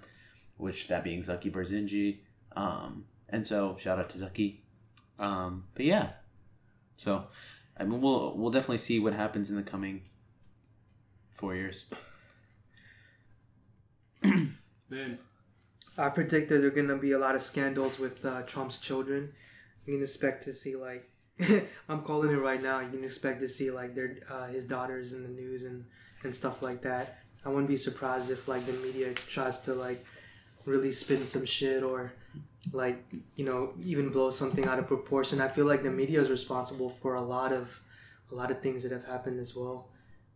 [0.58, 2.20] which that being Zaki Barzinji.
[2.56, 4.62] Um, and so shout out to Zaki.
[5.18, 6.10] Um, but yeah,
[6.98, 7.28] so
[7.78, 10.02] I mean, we'll we'll definitely see what happens in the coming
[11.34, 11.86] four years.
[14.90, 15.18] Man,
[15.98, 19.32] I predict that there are gonna be a lot of scandals with uh, Trump's children.
[19.86, 21.10] You can expect to see like
[21.90, 22.80] I'm calling it right now.
[22.80, 25.86] You can expect to see like their uh, his daughters in the news and
[26.28, 27.20] and stuff like that.
[27.46, 30.06] I wouldn't be surprised if like the media tries to like
[30.66, 32.14] really spin some shit or
[32.74, 33.04] like
[33.36, 35.42] you know even blow something out of proportion.
[35.42, 37.82] I feel like the media is responsible for a lot of
[38.32, 39.88] a lot of things that have happened as well.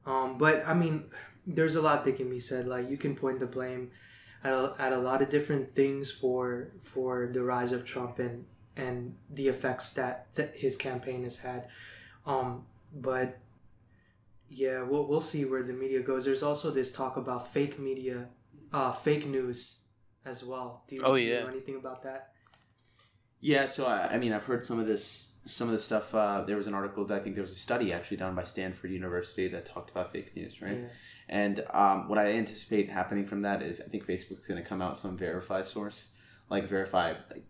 [0.05, 1.11] Um, but I mean,
[1.45, 2.65] there's a lot that can be said.
[2.67, 3.91] Like you can point the blame
[4.43, 8.45] at a, at a lot of different things for for the rise of Trump and
[8.77, 11.67] and the effects that, that his campaign has had.
[12.25, 13.37] Um, but
[14.53, 16.25] yeah, we'll we'll see where the media goes.
[16.25, 18.27] There's also this talk about fake media,
[18.73, 19.83] uh, fake news
[20.25, 20.83] as well.
[20.87, 22.33] Do you, Oh, do you know anything about that?
[23.39, 26.13] Yeah, so I, I mean, I've heard some of this, some of this stuff.
[26.13, 28.43] Uh, there was an article, that I think there was a study actually done by
[28.43, 30.79] Stanford University that talked about fake news, right?
[30.79, 30.87] Yeah.
[31.29, 34.81] And um, what I anticipate happening from that is I think Facebook's going to come
[34.81, 36.09] out with some verify source,
[36.49, 37.45] like verify like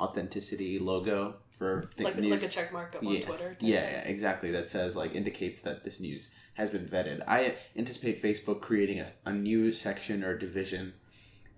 [0.00, 2.30] authenticity logo for the like news.
[2.30, 3.20] like a check mark up on.
[3.20, 3.54] Twitter.
[3.60, 4.50] Yeah, yeah, exactly.
[4.50, 7.22] That says like indicates that this news has been vetted.
[7.28, 10.94] I anticipate Facebook creating a, a new section or division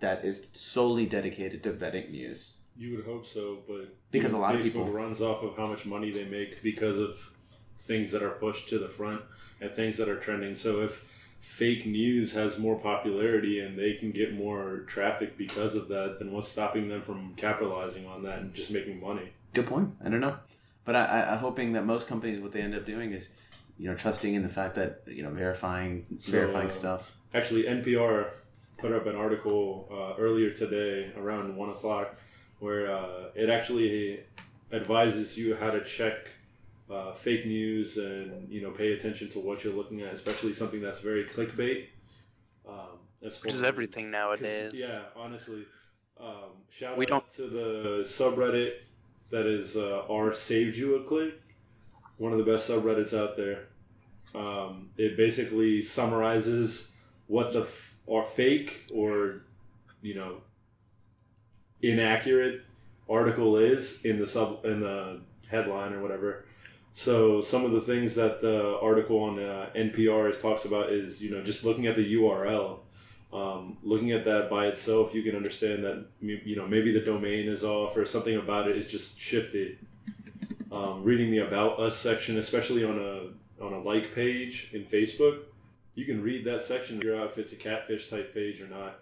[0.01, 2.51] that is solely dedicated to vetting news.
[2.77, 5.87] you would hope so, but Because a lot of people- runs off of how much
[5.87, 7.31] money they make because of
[7.79, 9.21] things that are pushed to the front
[9.61, 10.57] and things that are trending.
[10.57, 11.05] So if
[11.41, 16.33] fake news has more popularity and they can get more traffic because of that, then
[16.33, 19.29] what's stopping them from capitalizing on that and just making money?
[19.55, 19.95] Good point.
[20.05, 20.37] I don't know,
[20.85, 23.29] but I, I, I'm hoping that most companies what they end up doing is,
[23.79, 27.17] you know, trusting in the fact that you know verifying So, verifying uh, stuff.
[27.35, 28.31] Actually, NPR
[28.79, 32.17] put up an article uh, earlier today around one o'clock
[32.61, 34.25] where uh, it actually
[34.73, 36.31] advises you how to check
[36.91, 40.81] uh, fake news and you know pay attention to what you're looking at, especially something
[40.81, 41.89] that's very clickbait.
[42.67, 44.73] Um, that's Which is one- everything 'cause, nowadays.
[44.75, 45.67] Yeah, honestly,
[46.19, 48.73] um, shout We out don't- to the subreddit
[49.33, 51.35] that is uh, r saved you a click.
[52.19, 53.65] One of the best subreddits out there.
[54.35, 56.93] Um, it basically summarizes
[57.27, 59.43] what the f- are fake or
[60.03, 60.37] you know
[61.81, 62.61] inaccurate
[63.09, 66.45] article is in the sub in the headline or whatever.
[66.93, 71.31] So some of the things that the article on uh, NPR talks about is you
[71.31, 72.81] know just looking at the URL,
[73.33, 77.49] um, looking at that by itself, you can understand that you know maybe the domain
[77.49, 79.79] is off or something about it is just shifted.
[80.71, 85.45] Um, reading the about us section, especially on a on a like page in Facebook,
[85.95, 88.99] you can read that section, figure out if it's a catfish type page or not.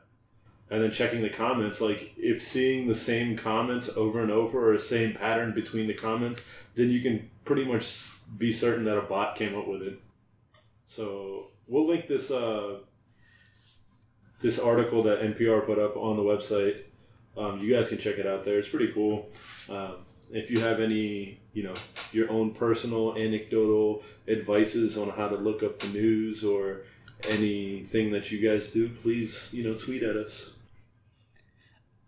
[0.71, 4.75] And then checking the comments, like if seeing the same comments over and over or
[4.75, 9.03] a same pattern between the comments, then you can pretty much be certain that a
[9.03, 10.01] bot came up with it.
[10.87, 12.79] So we'll link this uh,
[14.41, 16.83] this article that NPR put up on the website.
[17.37, 18.59] Um, you guys can check it out there.
[18.59, 19.29] It's pretty cool.
[19.69, 19.97] Um,
[20.33, 21.75] if you have any, you know,
[22.13, 26.83] your own personal anecdotal advices on how to look up the news or
[27.29, 30.55] anything that you guys do, please, you know, tweet at us.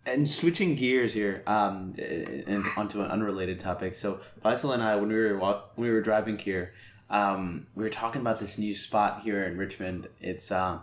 [0.05, 3.95] And switching gears here, um, and onto an unrelated topic.
[3.95, 6.73] So Faisal and I, when we were walk, when we were driving here,
[7.09, 10.09] um, we were talking about this new spot here in Richmond.
[10.21, 10.81] It's um,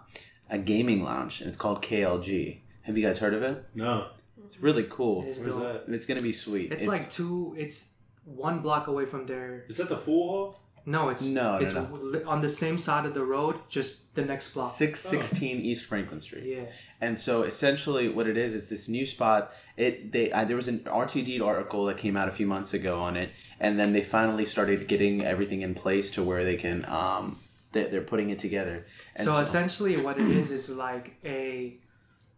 [0.49, 2.59] a gaming lounge, and it's called KLG.
[2.83, 3.65] Have you guys heard of it?
[3.75, 4.07] No,
[4.45, 5.25] It's really cool.
[5.27, 5.85] It's where's dope.
[5.85, 5.93] that?
[5.93, 6.71] It's gonna be sweet.
[6.71, 7.55] It's, like two.
[7.57, 7.91] It's
[8.25, 9.65] one block away from there.
[9.67, 10.59] Is that the pool hall?
[10.85, 11.87] No, it's No, no, It's no.
[11.91, 14.71] li- on the same side of the road, just the next block.
[14.71, 16.45] six sixteen East Franklin Street.
[16.45, 16.65] Yeah.
[16.99, 19.53] And so essentially, what it is, it's this new spot.
[19.77, 22.99] It they uh, there was an RTD article that came out a few months ago
[23.01, 26.85] on it, and then they finally started getting everything in place to where they can
[26.89, 27.37] um
[27.71, 28.85] they, they're putting it together.
[29.15, 31.77] And so, essentially, what it is is like a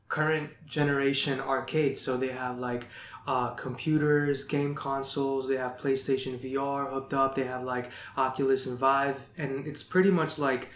[0.10, 1.98] current generation arcade.
[1.98, 2.88] So they have like
[3.28, 5.48] uh, computers, game consoles.
[5.48, 7.36] They have PlayStation VR hooked up.
[7.36, 10.70] They have like Oculus and Vive, and it's pretty much like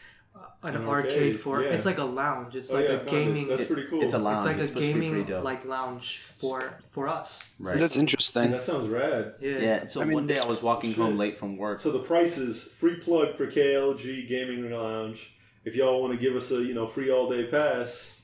[0.64, 1.70] an, An arcade, arcade, for yeah.
[1.70, 2.56] it's like a lounge.
[2.56, 3.12] It's Oh, like yeah, I a found it.
[3.12, 3.48] gaming.
[3.48, 4.02] That's pretty cool.
[4.02, 4.38] It's a lounge.
[4.38, 7.48] it's like It's a supposed to be gaming like lounge for for us.
[7.60, 7.78] right.
[7.80, 8.52] That's interesting.
[8.52, 9.36] That sounds rad.
[9.40, 9.58] Yeah.
[9.60, 9.86] yeah.
[9.86, 11.00] So I mean, one day I was walking shit.
[11.00, 11.80] home late from work.
[11.80, 15.32] So the prices, free plug for KLG Gaming Lounge.
[15.64, 18.22] If y'all want to give us a you know free all day pass,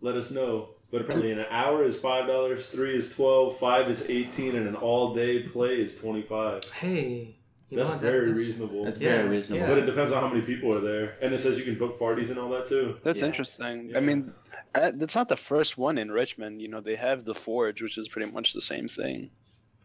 [0.00, 0.70] let us know.
[0.92, 4.76] But apparently, an hour is five dollars, three is twelve, five is eighteen, and an
[4.76, 6.62] all day play is twenty five.
[6.72, 7.36] Hey.
[7.68, 8.84] You That's know, that- very that's- reasonable.
[8.84, 9.60] That's Yeah, very reasonable.
[9.66, 9.74] yeah.
[9.74, 11.98] But it depends on how many people are there, and it says you can book
[11.98, 12.96] parties and all that too.
[13.02, 13.26] That's Yeah.
[13.26, 13.90] interesting.
[13.90, 13.98] Yeah.
[13.98, 14.32] I mean,
[14.74, 16.62] uh, that's not the first one in Richmond.
[16.62, 19.30] You know, they have the Forge, which is pretty much the same thing.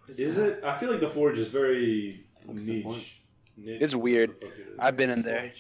[0.07, 0.57] Is, that?
[0.59, 0.63] it?
[0.63, 2.95] I feel like the Forge is very What's the Forge?
[2.95, 3.21] niche.
[3.57, 3.81] Niche.
[3.81, 4.29] It's weird.
[4.29, 4.75] What the fuck it is.
[4.79, 5.51] I've been in there.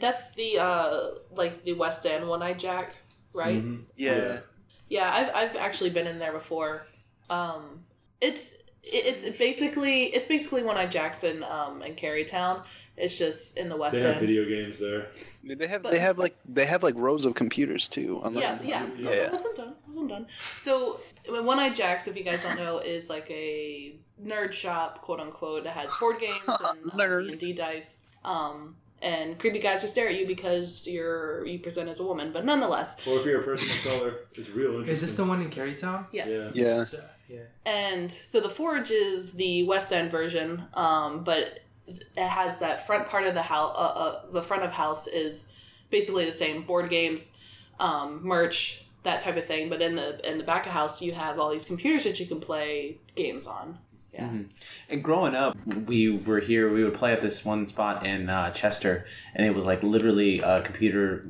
[0.00, 2.96] That's the uh like the West End One Eye Jack,
[3.32, 3.56] right?
[3.64, 3.84] Mhm.
[3.96, 4.40] Yeah.
[4.88, 6.86] Yeah, I've I've actually been in there before.
[7.28, 7.84] Um,
[8.20, 12.62] it's it- it's basically it's basically One Eye Jackson um in Carytown.
[13.00, 14.20] It's just in the West They have End.
[14.20, 15.06] video games there.
[15.44, 18.20] They have But- they have like they have like rows of computers too.
[18.24, 18.86] Unless Yeah, yeah.
[18.98, 19.10] Yeah.
[19.14, 19.22] Yeah.
[19.28, 19.68] I wasn't done.
[19.68, 20.26] I wasn't done.
[20.56, 20.98] So,
[21.28, 25.64] One Eye Jacks, if you guys don't know, is like a nerd shop, quote unquote.
[25.64, 27.26] It has board games and Nerd.
[27.26, 27.98] D and D dice.
[28.24, 32.32] Um, and creepy guys will stare at you because you're you present as a woman,
[32.32, 34.92] but nonetheless, Or if you're a person of color, it's real interesting.
[34.94, 36.06] Is this the one in Carytown?
[36.10, 36.52] yes.
[36.56, 36.84] Yeah.
[36.90, 37.00] Yeah.
[37.28, 37.40] Yeah.
[37.66, 43.08] And so the Forge is the West End version, um, but it has that front
[43.08, 43.74] part of the house.
[43.76, 45.52] Uh, uh, the front of house is
[45.90, 47.36] basically the same board games,
[47.78, 49.68] um, merch, that type of thing.
[49.68, 52.26] But in the in the back of house, you have all these computers that you
[52.26, 53.78] can play games on.
[54.12, 54.28] Yeah.
[54.28, 54.48] Mhm.
[54.88, 56.72] And growing up, we were here.
[56.72, 60.40] We would play at this one spot in uh, Chester, and it was like literally
[60.40, 61.26] a computer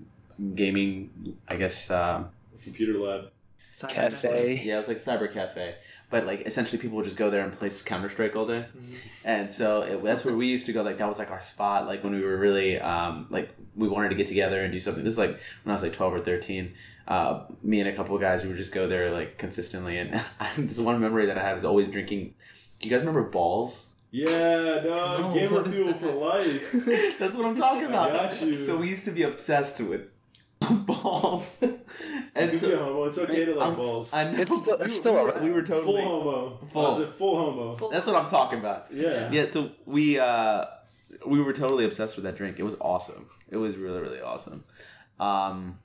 [0.55, 1.37] gaming.
[1.49, 1.91] I guess.
[1.91, 2.31] Um,
[2.63, 3.31] Computer lab.
[3.87, 4.62] Cyber Cafe.
[4.64, 5.77] yeah, it was like cyber cafe,
[6.11, 8.95] but like essentially people would just go there and play Counter Strike all day, Mhm.
[9.25, 10.83] and so it, that's where we used to go.
[10.83, 11.87] Like that was like our spot.
[11.87, 15.05] Like when we were really um, like we wanted to get together and do something.
[15.05, 15.31] This is like
[15.62, 16.75] when I was like twelve or thirteen.
[17.07, 20.21] Uh, me and a couple of guys we would just go there like consistently, and
[20.59, 22.35] this one memory that I have is always drinking.
[22.81, 23.91] Do you guys remember balls?
[24.11, 25.21] Yeah, dog.
[25.21, 26.73] No, Gamer fuel for life.
[27.19, 28.11] That's what I'm talking about.
[28.12, 28.57] got you.
[28.59, 30.03] So we used to be obsessed with
[30.87, 31.79] balls, and
[32.35, 33.05] And yeah, so homo.
[33.05, 34.12] It's okay to like I'm- balls.
[34.12, 35.42] I know It's still- it's we- still we, were, alright.
[35.44, 36.59] we were full totally homo.
[36.73, 36.87] Full.
[36.87, 37.90] I said full homo.
[37.90, 38.87] That's what I'm talking about.
[38.92, 39.31] Yeah.
[39.31, 40.64] Yeah, so we uh
[41.27, 42.59] we were totally obsessed with that drink.
[42.59, 43.27] It was awesome.
[43.49, 44.64] It was really really awesome.
[45.21, 45.79] Um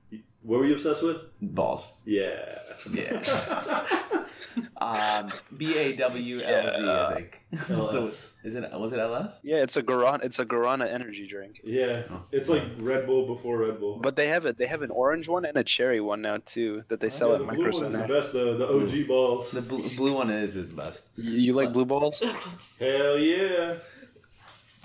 [0.43, 1.17] What were you obsessed with?
[1.43, 2.01] balls.
[2.05, 2.59] Yeah.
[2.91, 3.21] Yeah.
[4.77, 7.41] Um B A W L Z I think.
[7.67, 9.39] so is it was it LS?
[9.41, 10.23] Yeah, it's a Guarana.
[10.23, 11.61] It's a Guarana energy drink.
[11.63, 12.03] Yeah.
[12.11, 12.21] Oh.
[12.31, 13.99] It's like Red Bull before Red Bull.
[13.99, 14.57] But they have it.
[14.57, 17.35] They have an orange one and a cherry one now too that they sell yeah,
[17.35, 18.57] at the Micro blue one is the best though.
[18.57, 19.51] The OG balls.
[19.51, 21.05] The blue, blue one is its best.
[21.15, 22.19] You, you like blue balls?
[22.79, 23.77] Hell yeah.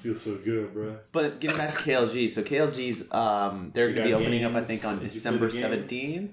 [0.01, 0.97] Feels so good, bro.
[1.13, 4.63] But getting back to KLG, so KLG's um they're gonna be got opening up I
[4.63, 6.31] think on Did December seventeenth.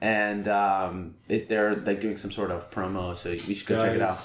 [0.00, 3.96] And um it, they're like doing some sort of promo, so we should go check
[3.96, 4.18] it out.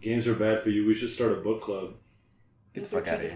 [0.00, 0.86] Games are bad for you.
[0.86, 1.94] We should start a book club.
[2.74, 3.30] Get the fuck out of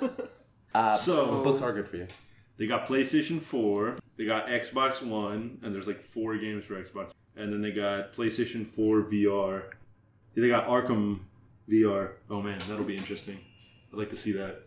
[0.00, 0.10] here.
[0.74, 2.06] Uh, So- books are good for you.
[2.56, 7.10] They got PlayStation 4, they got Xbox One, and there's like four games for Xbox.
[7.36, 9.64] And then they got PlayStation 4 VR.
[10.34, 11.20] They got Arkham
[11.68, 12.12] VR.
[12.30, 13.38] Oh man, that'll be interesting.
[13.92, 14.62] I'd like to see that.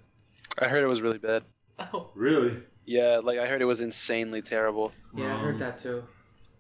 [0.60, 1.44] I heard it was really bad.
[1.80, 2.62] oh, Really?
[2.86, 4.92] Yeah, like I heard it was insanely terrible.
[5.16, 6.04] Yeah, I Um, heard that too.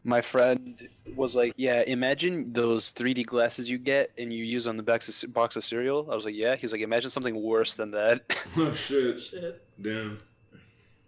[0.03, 4.75] My friend was like, "Yeah, imagine those 3D glasses you get and you use on
[4.77, 7.75] the box of, box of cereal." I was like, "Yeah." He's like, "Imagine something worse
[7.75, 8.23] than that."
[8.57, 9.19] Oh shit.
[9.19, 9.63] shit.
[9.81, 10.17] Damn.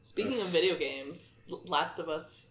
[0.03, 2.47] Speaking of video games, Last of Us.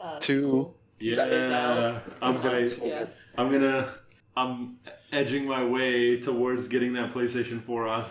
[0.00, 0.72] Uh, Two.
[1.00, 1.24] Yeah.
[1.26, 2.02] Is out.
[2.22, 3.06] I'm gonna Yeah.
[3.36, 3.94] I'm gonna
[4.36, 4.78] I'm
[5.12, 8.02] edging my way towards getting that PlayStation 4 uh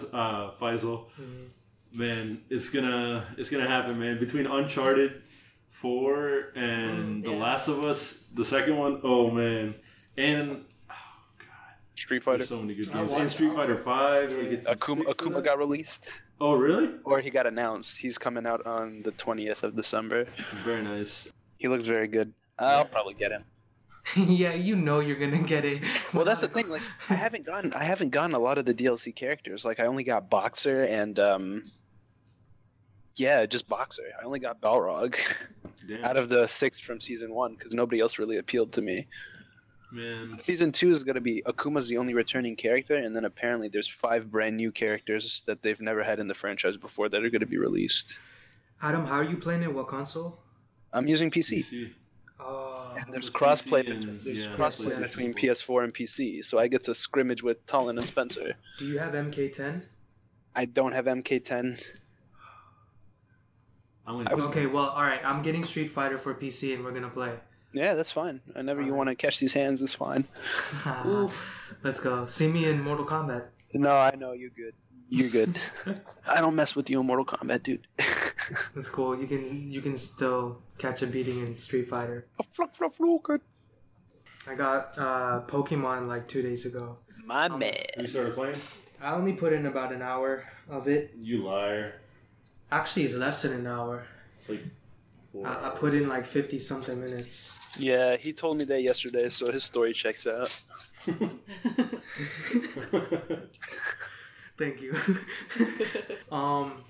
[0.59, 1.05] Faisal.
[1.19, 1.47] Mhm.
[1.93, 4.19] Man, it's gonna it's gonna happen, man.
[4.19, 5.21] Between Uncharted
[5.69, 7.31] 4 and Mm, The.
[7.31, 9.75] Last of Us, the second one, oh man.
[10.17, 10.65] And
[11.95, 12.39] Street Fighter.
[12.39, 13.11] there's so many good I games.
[13.11, 14.35] want- And Street Fighter 5.
[14.35, 16.09] we Akuma, Akuma got released,
[16.41, 16.91] Oh really?
[17.05, 17.97] or he got announced.
[17.97, 20.25] He's coming out on the 20th of December.
[20.65, 21.27] Very nice.
[21.57, 22.33] He looks very good.
[22.59, 23.43] I'll probably get him.
[24.15, 25.81] yeah, you know you're gonna get a.
[26.13, 26.69] Well, that's the thing.
[26.69, 29.65] Like, I haven't gotten, I haven't gotten a lot of the DLC characters.
[29.65, 31.63] Like, I only got Boxer and, um,
[33.15, 34.03] yeah, just Boxer.
[34.21, 35.17] I only got Balrog
[35.87, 36.03] Damn.
[36.03, 39.07] out of the six from season one because nobody else really appealed to me.
[39.91, 40.37] man.
[40.37, 43.87] Season two is going to be Akuma's the only returning character, and then apparently there's
[43.87, 47.39] five brand new characters that they've never had in the franchise before that are going
[47.41, 48.13] to be released.
[48.81, 49.73] Adam, how are you playing it?
[49.73, 50.39] What console?
[50.93, 51.59] I'm using PC.
[51.59, 51.93] PC.
[52.39, 56.67] Uh, And there's crossplay between, there's yeah, crossplay PlayStation between PS4 and PC, so I
[56.67, 58.53] get to scrimmage with Talon and Spencer.
[58.77, 59.81] do you have MK10?
[60.55, 61.81] I don't have MK10.
[64.07, 64.29] I'm gonna.
[64.29, 65.19] I was- Okay, well, all right.
[65.25, 67.33] I'm getting Street Fighter for PC, and we're gonna play.
[67.73, 68.39] Yeah, that's fine.
[68.53, 70.25] Whenever you want to catch these hands, it's fine.
[71.83, 72.25] Let's go.
[72.25, 73.47] See me in Mortal Kombat.
[73.73, 74.73] No, I know you're good.
[75.09, 75.59] You're good.
[76.27, 77.87] I don't mess with you in Mortal Kombat, dude.
[78.75, 79.19] That's cool.
[79.19, 82.27] You can you can still catch a beating in Street Fighter.
[84.47, 86.97] I got uh, Pokemon like two days ago.
[87.25, 87.75] My man.
[87.97, 88.57] You started playing?
[89.01, 91.13] I only put in about an hour of it.
[91.19, 92.01] You liar.
[92.71, 94.05] Actually, it's less than an hour.
[94.37, 94.63] It's like.
[95.31, 97.57] Four I, I put in like fifty something minutes.
[97.77, 100.49] Yeah, he told me that yesterday, so his story checks out.
[104.57, 104.95] Thank you.
[106.31, 106.83] um,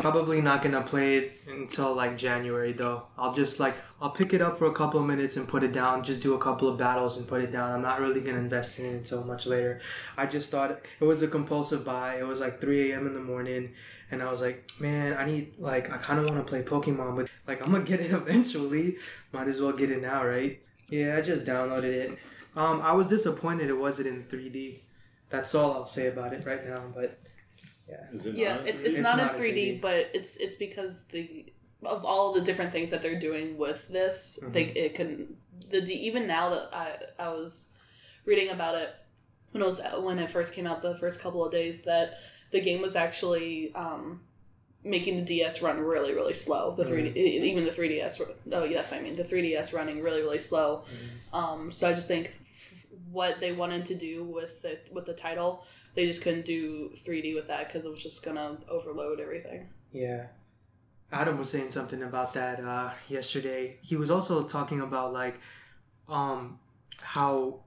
[0.00, 3.04] Probably not gonna play it until like January though.
[3.16, 5.72] I'll just like I'll pick it up for a couple of minutes and put it
[5.72, 6.04] down.
[6.04, 7.72] Just do a couple of battles and put it down.
[7.72, 9.80] I'm not really gonna invest in it until much later.
[10.16, 10.70] I just thought
[11.00, 12.16] it was a compulsive buy.
[12.16, 13.06] It was like 3 a.m.
[13.06, 13.74] in the morning,
[14.10, 17.16] and I was like, man, I need like I kind of want to play Pokemon,
[17.16, 18.98] but like I'm gonna get it eventually.
[19.32, 20.60] Might as well get it now, right?
[20.88, 22.18] Yeah, I just downloaded it.
[22.56, 24.80] Um, I was disappointed it wasn't in 3D.
[25.30, 26.82] That's all I'll say about it right now.
[26.94, 27.18] But
[28.12, 28.66] Is it yeah, not?
[28.68, 29.80] it's It's it's not, not in in 3D, 3D.
[29.80, 31.46] but it's it's because the
[31.84, 34.76] of all the different things that they're doing with this, they Mm-hmm.
[34.76, 35.36] it can
[35.70, 37.72] the D, even now that I I was
[38.24, 38.90] reading about it
[39.52, 42.18] when it was when it first came out the first couple of days that
[42.50, 44.20] the game was actually um,
[44.84, 46.74] making the DS run really really slow.
[46.74, 48.20] The 3D e- even the 3DS
[48.52, 50.84] oh yeah that's what I mean the 3DS running really really slow.
[51.32, 55.14] Um, so I just think f- what they wanted to do with the with the
[55.14, 55.64] title
[55.98, 59.66] they just couldn't do 3D with that because it was just gonna overload everything.
[59.90, 60.26] Yeah.
[61.10, 63.78] Adam was saying something about that uh, yesterday.
[63.82, 65.40] He was also talking about like
[66.08, 66.60] um,
[67.02, 67.62] how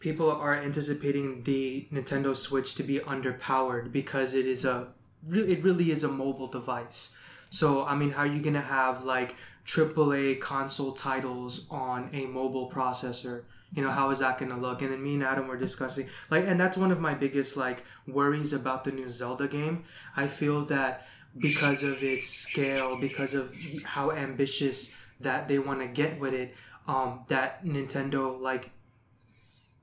[0.00, 4.92] people are anticipating the Nintendo Switch to be underpowered because it is a
[5.26, 7.16] it really is a mobile device.
[7.48, 9.34] So I mean, how are you gonna have like
[9.64, 13.44] AAA console titles on a mobile processor?
[13.72, 14.82] You know, how is that gonna look?
[14.82, 17.84] And then me and Adam were discussing like, and that's one of my biggest like
[18.06, 19.84] worries about the new Zelda game.
[20.16, 21.06] I feel that
[21.38, 23.54] because of its scale, because of
[23.84, 26.54] how ambitious that they want to get with it,
[26.86, 28.70] um, that Nintendo like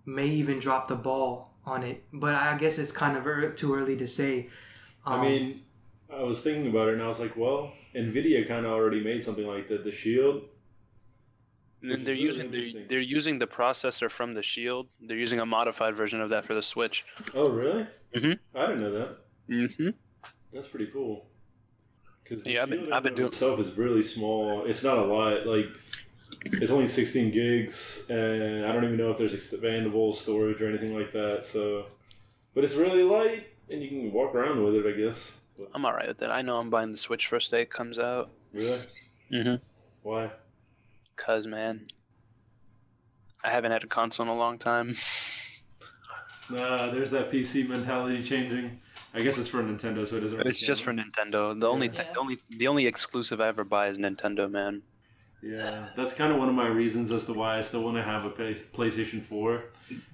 [0.06, 2.04] may even drop the ball on it.
[2.12, 4.50] But I guess it's kind of ear too early to say.
[5.06, 5.62] Um, I mean,
[6.12, 9.24] I was thinking about it and I was like, well, Nvidia kind of already made
[9.24, 9.84] something like that.
[9.84, 10.44] The Shield.
[11.84, 14.88] And they're really using they're, they're using the processor from the Shield.
[15.02, 17.06] They're using a modified version of that for the Switch.
[17.36, 17.86] Oh, really?
[18.16, 18.40] Mhm.
[18.56, 19.18] I didn't know that.
[19.50, 19.90] Mm-hmm.
[20.54, 21.26] That's pretty cool.
[22.24, 24.66] Because Yeah, I've been- I've been doing- itself is really small.
[24.66, 25.46] It's not a lot.
[25.46, 25.68] Like
[26.46, 30.98] it's only 16 gigs, and I don't even know if there's expandable storage or anything
[30.98, 31.46] like that.
[31.46, 31.88] So,
[32.54, 34.86] but it's really light, and you can walk around with it.
[34.88, 35.38] I guess.
[35.58, 36.32] But, I'm alright with that.
[36.32, 38.32] I know I'm buying the Switch first day it comes out.
[38.54, 38.80] really?
[39.32, 39.56] Mm-hmm.
[40.04, 40.32] Why?
[41.16, 41.88] Cause man,
[43.44, 44.94] I haven't had a console in a long time.
[46.50, 48.82] Nah, there's that PC mentality changing.
[49.14, 50.38] I guess it's for Nintendo, so it doesn't.
[50.40, 50.92] Really It's just for.
[50.92, 51.58] Nintendo.
[51.58, 52.14] The only, th- Yeah.
[52.14, 54.82] the only, the only exclusive I ever buy is Nintendo, man.
[55.42, 58.04] Yeah, that's kind of one of my reasons as to why I still want to
[58.04, 59.64] have a PlayStation 4.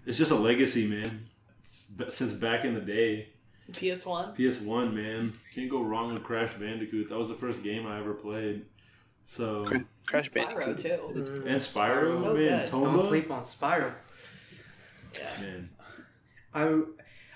[0.06, 1.26] It's just a legacy, man.
[1.64, 3.30] Since back in the day,
[3.74, 4.36] PS One.
[4.36, 7.10] PS1, man, can't go wrong with Crash Bandicoot.
[7.10, 8.66] That was the first game I ever played.
[9.30, 9.64] So
[10.08, 10.78] Crash Spyro Bandicoot.
[10.80, 11.22] too.
[11.22, 12.68] mm, and Spyro, So man, good.
[12.68, 13.94] Tomba, Don't sleep on Spyro.
[15.16, 15.42] Yeah.
[15.42, 15.70] man.
[16.54, 16.82] I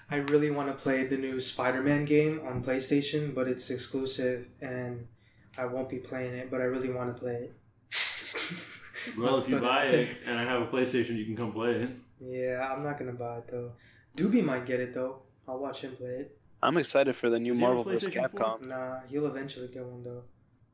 [0.10, 5.08] I really want to play the new Spider-Man game on PlayStation, but it's exclusive and
[5.56, 7.54] I won't be playing it, but I really want to play it.
[9.18, 11.90] Well, if you buy it and I have a PlayStation, you can come play it.
[12.22, 13.74] Yeah, I'm not gonna buy it though.
[14.18, 15.24] Doobie might get it though.
[15.48, 16.38] I'll watch him play it.
[16.62, 18.08] I'm excited for the new Does he have a Marvel vs.
[18.10, 18.40] PlayStation 4?
[18.40, 18.68] Capcom.
[18.68, 20.24] Nah, he'll eventually get one though.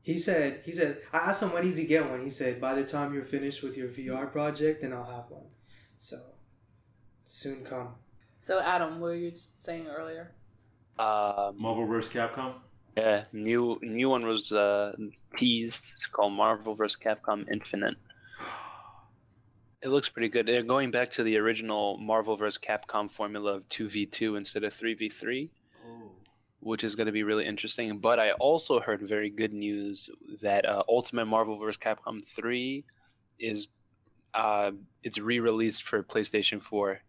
[0.02, 2.22] He said he said I asked him when does he get one.
[2.24, 5.46] He said by the time you're finished with your VR project, then I'll have one.
[5.98, 6.18] So
[7.26, 7.88] soon come.
[8.38, 10.32] So Adam, what were you saying earlier?
[10.98, 12.12] Um, Marvel vs.
[12.12, 12.54] Capcom.
[12.96, 14.94] yeah, new new one was uh,
[15.36, 15.90] teased.
[15.92, 16.96] It's called Marvel vs.
[17.00, 17.96] Capcom Infinite.
[19.82, 20.44] It looks pretty good.
[20.46, 22.58] They're going back to the original Marvel vs.
[22.58, 25.50] Capcom formula of two v two instead of three v three.
[26.60, 27.98] Which is going to be really interesting.
[27.98, 30.10] But I also heard very good news
[30.42, 31.78] that uh, Ultimate Marvel vs.
[31.78, 32.84] Capcom 3
[33.38, 33.68] is
[34.34, 37.00] uh, it's re-released for PlayStation 4.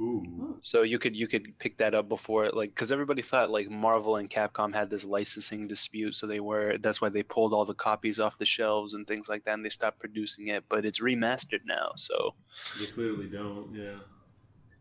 [0.00, 0.58] Ooh.
[0.62, 4.16] So you could you could pick that up before like because everybody thought like Marvel
[4.16, 7.74] and Capcom had this licensing dispute, so they were that's why they pulled all the
[7.74, 10.64] copies off the shelves and things like that, and they stopped producing it.
[10.68, 12.34] But it's remastered now, so
[12.80, 13.72] They clearly don't.
[13.72, 13.98] Yeah.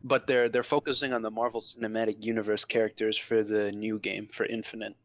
[0.04, 4.46] But they're they're focusing on the Marvel Cinematic Universe characters for the new game for
[4.46, 4.96] Infinite,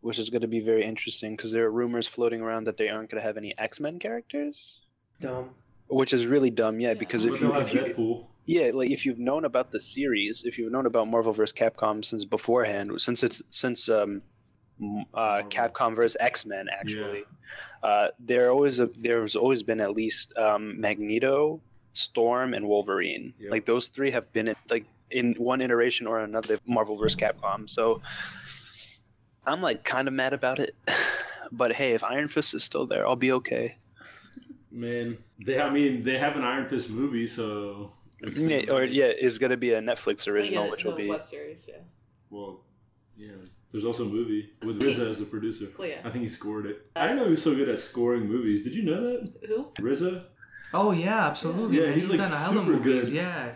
[0.00, 2.88] which is going to be very interesting because there are rumors floating around that they
[2.88, 4.80] aren't going to have any X Men characters,
[5.20, 5.50] Dumb.
[5.88, 6.80] which is really dumb.
[6.80, 10.44] Yeah, because if you, have if you yeah, like if you've known about the series,
[10.44, 11.52] if you've known about Marvel vs.
[11.52, 14.22] Capcom since beforehand, since it's since um,
[15.12, 16.16] uh, Capcom vs.
[16.20, 17.24] X Men actually,
[17.82, 21.60] uh, there always a, there's always been at least um, Magneto,
[21.96, 23.32] Storm, and Wolverine.
[23.38, 23.50] Yep.
[23.50, 27.16] Like those three have been in, like in one iteration or another Marvel vs.
[27.18, 27.68] Capcom.
[27.68, 28.02] So
[29.46, 30.74] I'm like kind of mad about it,
[31.52, 33.78] but hey, if Iron Fist is still there, I'll be okay.
[34.70, 35.60] Man, they.
[35.60, 37.92] I mean, they have an Iron Fist movie, so.
[38.34, 41.24] Yeah, or yeah, it's gonna be a Netflix original, Like a- which will be web
[41.24, 41.66] series.
[41.68, 41.80] Yeah.
[42.30, 42.60] Well,
[43.16, 43.32] yeah.
[43.72, 45.66] There's also a movie with Speak- RZA as the producer.
[45.78, 46.00] Well, yeah.
[46.04, 46.86] I think he scored it.
[46.96, 48.62] Uh, I didn't know he was so good at scoring movies.
[48.62, 49.32] Did you know that?
[49.48, 49.66] Who?
[49.80, 50.24] RZA?
[50.74, 51.78] Oh yeah, absolutely.
[51.78, 51.94] Yeah, man.
[51.94, 53.06] he's, he's, like, done Island super movies.
[53.10, 53.16] good.
[53.16, 53.50] Yeah,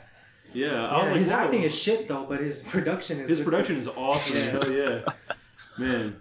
[0.52, 0.86] Yeah.
[0.86, 1.10] I yeah.
[1.10, 1.36] like, his whoa.
[1.36, 3.28] acting is shit though, but his production is.
[3.28, 3.44] His good.
[3.44, 4.36] production is awesome.
[4.36, 4.50] Yeah.
[4.50, 5.00] Hell yeah.
[5.78, 6.20] Man.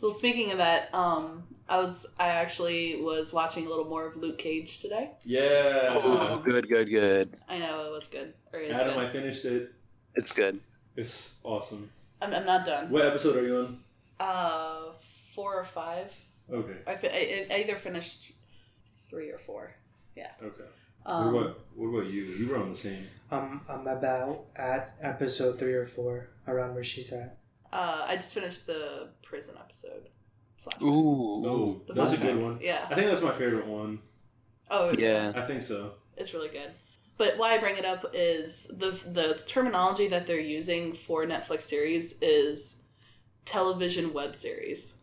[0.00, 4.16] Well, speaking of that, um, I was I actually was watching a little more of
[4.16, 5.10] Luke Cage today.
[5.24, 5.90] Yeah.
[5.92, 7.36] oh, good, good, good.
[7.48, 8.34] I know it was good.
[8.52, 9.06] Or is Adam, good.
[9.06, 9.72] I finished it.
[10.14, 10.60] It's good.
[10.96, 11.90] It's awesome.
[12.22, 12.90] I'm, I'm not done.
[12.90, 13.78] What episode are you on?
[14.20, 14.92] Uh,
[15.34, 16.14] four or five.
[16.50, 16.76] Okay.
[16.86, 18.32] I, fi- I, I either finished
[19.10, 19.74] three or four.
[20.42, 20.64] Okay.
[21.04, 22.22] Um, what about what about you?
[22.22, 23.06] You were on the same.
[23.30, 27.38] Um, I'm about at episode three or four, around where she's at.
[27.72, 30.08] Uh, I just finished the prison episode.
[30.64, 30.82] Flashback.
[30.82, 31.46] Ooh.
[31.46, 32.58] Oh, The that's a good one.
[32.60, 32.86] Yeah.
[32.90, 34.00] I think that's my favorite one.
[34.70, 35.32] Oh Yeah.
[35.34, 35.92] I think so.
[36.16, 36.70] It's really good.
[37.18, 41.62] But why I bring it up is the the terminology that they're using for Netflix
[41.62, 42.82] series is
[43.44, 45.02] television web series.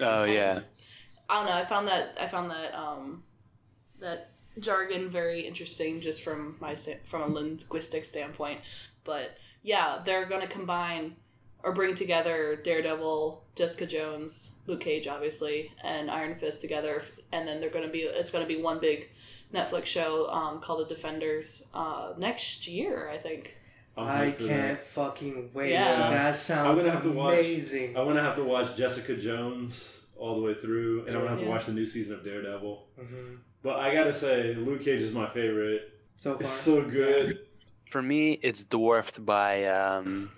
[0.00, 0.60] Oh yeah.
[1.28, 1.52] I don't know.
[1.52, 3.22] I found that I found that um,
[4.02, 6.74] that jargon very interesting, just from my
[7.04, 8.60] from a linguistic standpoint.
[9.04, 11.16] But yeah, they're going to combine
[11.64, 17.60] or bring together Daredevil, Jessica Jones, Luke Cage, obviously, and Iron Fist together, and then
[17.60, 19.08] they're going to be it's going to be one big
[19.54, 23.56] Netflix show um, called The Defenders uh, next year, I think.
[23.96, 24.86] I'm I hyped for can't that.
[24.86, 25.72] fucking wait.
[25.72, 25.86] Yeah.
[26.10, 27.96] That sounds gonna have to watch- amazing.
[27.96, 31.40] I'm gonna have to watch Jessica Jones all the way through, and I'm gonna have
[31.40, 32.86] to watch the new season of Daredevil.
[32.98, 35.92] hmm But I gotta say, Luke Cage is my favorite.
[36.16, 37.46] So far, It's so good.
[37.90, 40.30] For me, it's dwarfed by um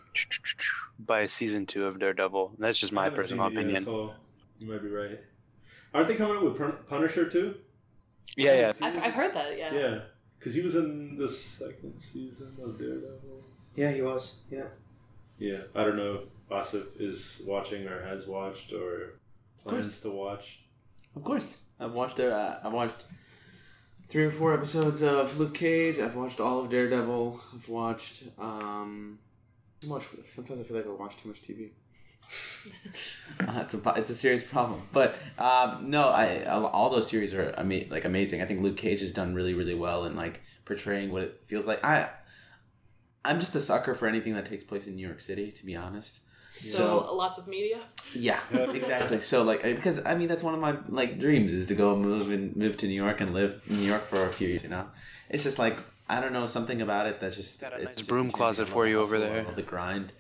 [0.99, 2.53] by season two of Daredevil.
[2.59, 3.85] That's just my personal seen it yet, opinion.
[3.85, 4.15] so
[4.59, 5.21] you might be right.
[5.93, 7.57] Aren't they coming out with Punisher too?
[8.37, 8.73] Yeah, yeah.
[8.81, 9.73] I've, I've heard that, yeah.
[9.75, 10.01] Yeah,
[10.39, 13.45] because he was in the second season of Daredevil.
[13.77, 14.37] yeah, he was.
[14.51, 14.67] Yeah,
[15.39, 19.21] Yeah, I don't know if Asif is watching or has watched or
[19.65, 20.64] plans to watch.
[21.17, 22.35] Of course, I've watched their.
[22.35, 23.05] Uh, I've watched
[24.09, 25.99] three or four episodes of Luke Cage.
[25.99, 27.41] I've watched all of Daredevil.
[27.55, 28.25] I've watched.
[28.39, 29.19] Um,
[29.85, 31.71] I watch, sometimes I feel like I watch too much TV.
[33.47, 37.55] uh, it's a it's a serious problem, but um, no, I all those series are
[37.57, 38.41] ama- like amazing.
[38.43, 41.67] I think Luke Cage has done really really well in like portraying what it feels
[41.67, 41.85] like.
[41.85, 42.09] I
[43.25, 45.77] I'm just a sucker for anything that takes place in New York City, to be
[45.77, 46.21] honest.
[46.57, 47.81] So, lots of media.
[48.15, 49.19] Yeah, exactly.
[49.21, 52.31] So like, because I mean, that's one of my like dreams is to go move
[52.31, 54.63] and move to New York and live in New York for a few years.
[54.63, 54.87] You know,
[55.29, 55.77] it's just like
[56.09, 59.01] I don't know something about it that's just Got it's nice broom closet for you
[59.01, 59.45] over there.
[59.55, 60.13] the grind.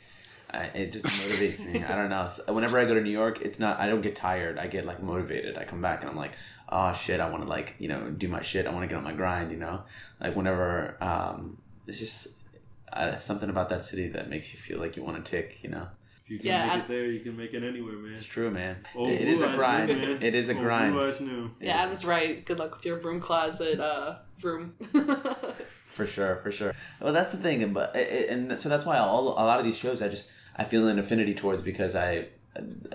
[0.51, 1.82] I, it just motivates me.
[1.85, 2.28] I don't know.
[2.28, 3.80] So whenever I go to New York, it's not.
[3.80, 4.59] I don't get tired.
[4.59, 5.59] I get like motivated.
[5.59, 6.32] I come back and I'm like,
[6.68, 8.66] oh shit, I want to like you know do my shit.
[8.66, 9.53] I want to get on my grind.
[9.53, 9.82] You know,
[10.20, 12.28] like whenever um, it's just
[12.93, 15.59] uh, something about that city that makes you feel like you want to tick.
[15.62, 15.89] You know.
[16.24, 18.12] If you can Yeah, make I- it there, you can make it anywhere, man.
[18.14, 18.76] It's true, man.
[18.96, 19.88] Old it Blue a grind.
[19.88, 20.22] Knew, man.
[20.22, 20.92] It is a Old grind.
[20.94, 21.50] Blue Eyes knew.
[21.60, 22.44] Yeah, Adam's right.
[22.44, 24.74] Good luck with your broom closet uh, room.
[25.90, 26.74] For sure, for sure.
[27.00, 30.02] Well, that's the thing, but and so that's why all a lot of these shows
[30.02, 32.28] I just I feel an affinity towards because I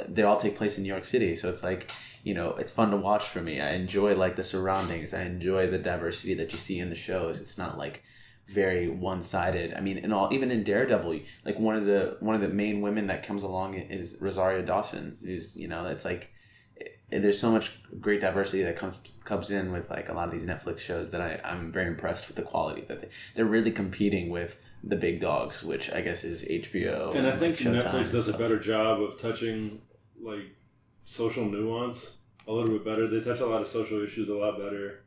[0.09, 1.89] they all take place in New York City, so it's like
[2.23, 3.61] you know it's fun to watch for me.
[3.61, 5.13] I enjoy like the surroundings.
[5.13, 7.39] I enjoy the diversity that you see in the shows.
[7.39, 8.03] It's not like
[8.49, 9.73] very one sided.
[9.73, 12.81] I mean, in all even in Daredevil, like one of the one of the main
[12.81, 16.31] women that comes along is Rosario Dawson, who's you know that's like
[16.77, 20.31] it- there's so much great diversity that comes comes in with like a lot of
[20.31, 23.71] these Netflix shows that I, I'm very impressed with the quality that they, they're really
[23.71, 27.15] competing with the big dogs, which I guess is HBO.
[27.15, 29.81] And I think Showtime Netflix does a better job of touching
[30.21, 30.45] like
[31.05, 32.13] social nuance
[32.47, 33.07] a little bit better.
[33.07, 35.03] They touch a lot of social issues a lot better.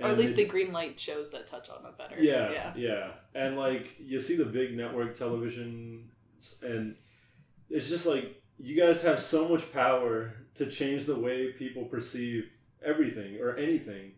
[0.00, 2.16] Or at least they- they green light shows that touch on it better.
[2.20, 2.72] Yeah, Yeah.
[2.76, 6.10] yeah, and like you see the big network television,
[6.62, 6.96] and
[7.70, 12.50] it's just like you guys have so much power to change the way people perceive
[12.84, 14.12] everything or anything,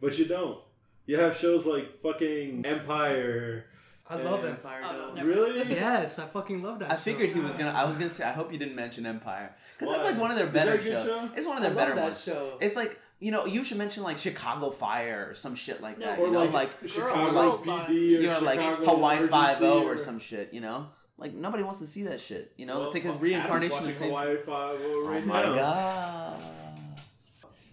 [0.00, 0.60] but you don't.
[1.06, 3.64] You have shows like fucking Empire,
[4.10, 5.22] I love Empire Oh, no, though.
[5.22, 5.70] Really?
[5.70, 6.88] Yes, I fucking love that.
[6.88, 6.92] Show.
[6.94, 7.02] I show.
[7.02, 7.70] figured he was gonna.
[7.72, 8.24] I was gonna say.
[8.24, 10.80] I hope you didn't mention Empire because that's like one of their Is better that
[10.80, 11.06] a good shows.
[11.06, 11.30] show?
[11.36, 12.24] It's one of I their love better that ones.
[12.24, 12.58] show.
[12.60, 16.06] It's like you know you should mention like Chicago Fire or some shit like No,
[16.06, 16.18] that.
[16.18, 19.30] Or you know, like, like Chicago Girls PD on- or you know like Hawaii Emergency
[19.30, 20.52] Five O or some shit.
[20.54, 22.52] You know, like nobody wants to see that shit.
[22.56, 24.08] You know, Well, it's like his fuck, reincarnation of same.
[24.08, 25.54] Hawaii Five O Oh right my now.
[25.54, 26.42] god.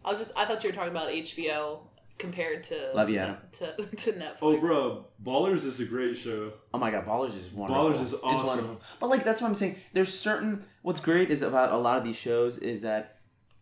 [0.04, 1.80] I was just I thought you were talking about HBO
[2.18, 3.20] compared to Love you,
[3.60, 4.36] to to Netflix.
[4.42, 6.54] Oh, bro, Ballers is a great show.
[6.74, 7.84] Oh my god, Ballers is wonderful.
[7.90, 8.48] Ballers is It's awesome.
[8.48, 8.82] wonderful.
[9.00, 9.76] But like that's what I'm saying.
[9.94, 13.18] There's certain what's great is about a lot of these shows is that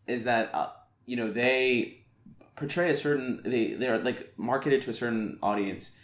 [0.05, 0.69] is that uh,
[1.05, 2.03] you know they
[2.55, 5.97] portray a certain they they're like marketed to a certain audience.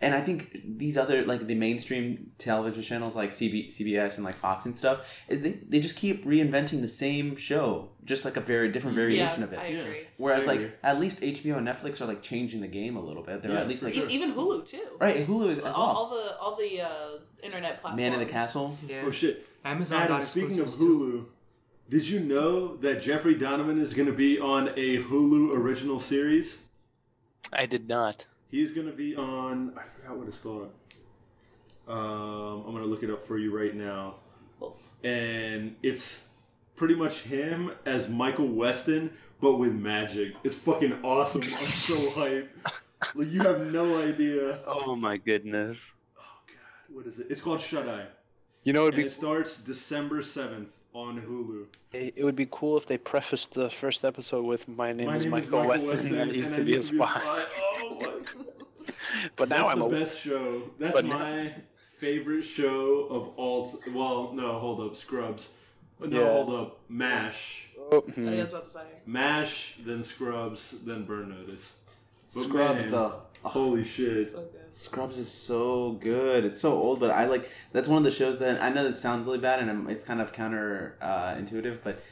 [0.00, 4.34] And I think these other like the mainstream television channels like CB, CBS and like
[4.34, 8.40] Fox and stuff is they, they just keep reinventing the same show, just like a
[8.40, 9.58] very different variation yeah, of it.
[9.60, 10.06] I agree.
[10.16, 13.22] Whereas I like at least HBO and Netflix are like changing the game a little
[13.22, 13.42] bit.
[13.42, 14.08] They're Yeah, at least like sure.
[14.08, 14.82] Even Hulu too.
[14.98, 15.96] right Hulu is as all, well.
[15.96, 17.96] all the all the uh, internet platforms.
[17.96, 18.76] Man in the Castle.
[18.84, 19.02] Yeah.
[19.06, 19.46] Oh shit.
[19.64, 21.28] Amazon Adam, speaking of exclusives too.
[21.92, 26.00] Hulu, did you know that Jeffrey Donovan is going to be on a Hulu original
[26.00, 26.58] series?
[27.52, 28.26] I did not.
[28.50, 29.74] He's going to be on.
[29.76, 30.70] I forgot what it's called.
[31.88, 34.16] Um, I'm going to look it up for you right now.
[34.60, 36.28] Well, And it's
[36.76, 40.34] pretty much him as Michael Weston, but with magic.
[40.44, 41.42] It's fucking awesome.
[41.42, 42.48] I'm so hyped.
[43.14, 44.60] Like, you have no idea.
[44.66, 45.78] Oh my goodness.
[46.18, 46.96] Oh, God.
[46.96, 47.26] What is it?
[47.28, 48.06] It's called Shut Eye.
[48.64, 51.66] You know, it'd And be it starts December 7th on Hulu.
[51.92, 55.22] it would be cool if they prefaced the first episode with "My name, My is,
[55.22, 56.96] name Michael is Michael Weston, and I used and to I be a used to
[56.96, 57.20] spy."
[57.84, 58.44] Oh my
[59.36, 60.62] But now That's I'm the a best show.
[60.78, 61.54] That's But- my
[61.98, 63.70] favorite show of all.
[63.70, 65.50] T- well, no, hold up, Scrubs.
[66.00, 66.32] No, Yeah.
[66.32, 67.68] hold up, Mash.
[67.78, 68.28] Oh, I hmm.
[68.28, 68.80] I was about to say.
[69.06, 71.74] Mash, then Scrubs, then Burn Notice.
[72.34, 73.22] But Scrubs man, though.
[73.44, 74.28] Holy shit!
[74.30, 74.61] So good.
[74.72, 76.44] Scrubs is so good.
[76.44, 77.50] It's so old, but I like.
[77.72, 80.04] That's one of the shows that I know that sounds really bad, and I'm, it's
[80.04, 82.02] kind of counter uh, intuitive, but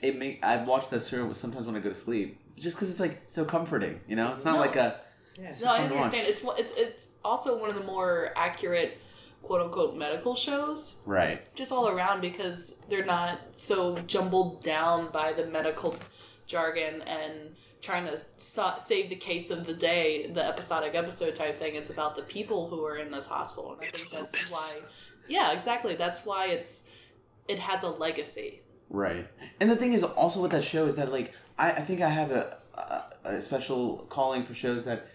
[0.00, 3.00] it make I've watched that show sometimes when I go to sleep, just because it's
[3.00, 4.00] like so comforting.
[4.06, 4.60] You know, it's not No.
[4.60, 5.00] like a.
[5.38, 6.04] Yeah, it's No, I fun to watch.
[6.04, 6.28] understand.
[6.28, 8.98] It's one- it's it's also one of the more accurate,
[9.42, 11.02] quote unquote, medical shows.
[11.06, 11.42] Right.
[11.56, 15.96] just all around because they're not so jumbled down by the medical
[16.46, 21.58] jargon and trying to sa- save the case of the day, the episodic episode type
[21.58, 21.74] thing.
[21.74, 24.80] It's about the people who are in this hospital, and I It's think that's why.
[25.28, 25.96] Yeah, exactly.
[25.96, 26.90] That's why it's
[27.48, 28.62] it has a legacy.
[28.88, 29.26] Right.
[29.60, 32.08] And the thing is also with that show is that like I, I think I
[32.08, 33.02] have a, a
[33.36, 35.06] a special calling for shows that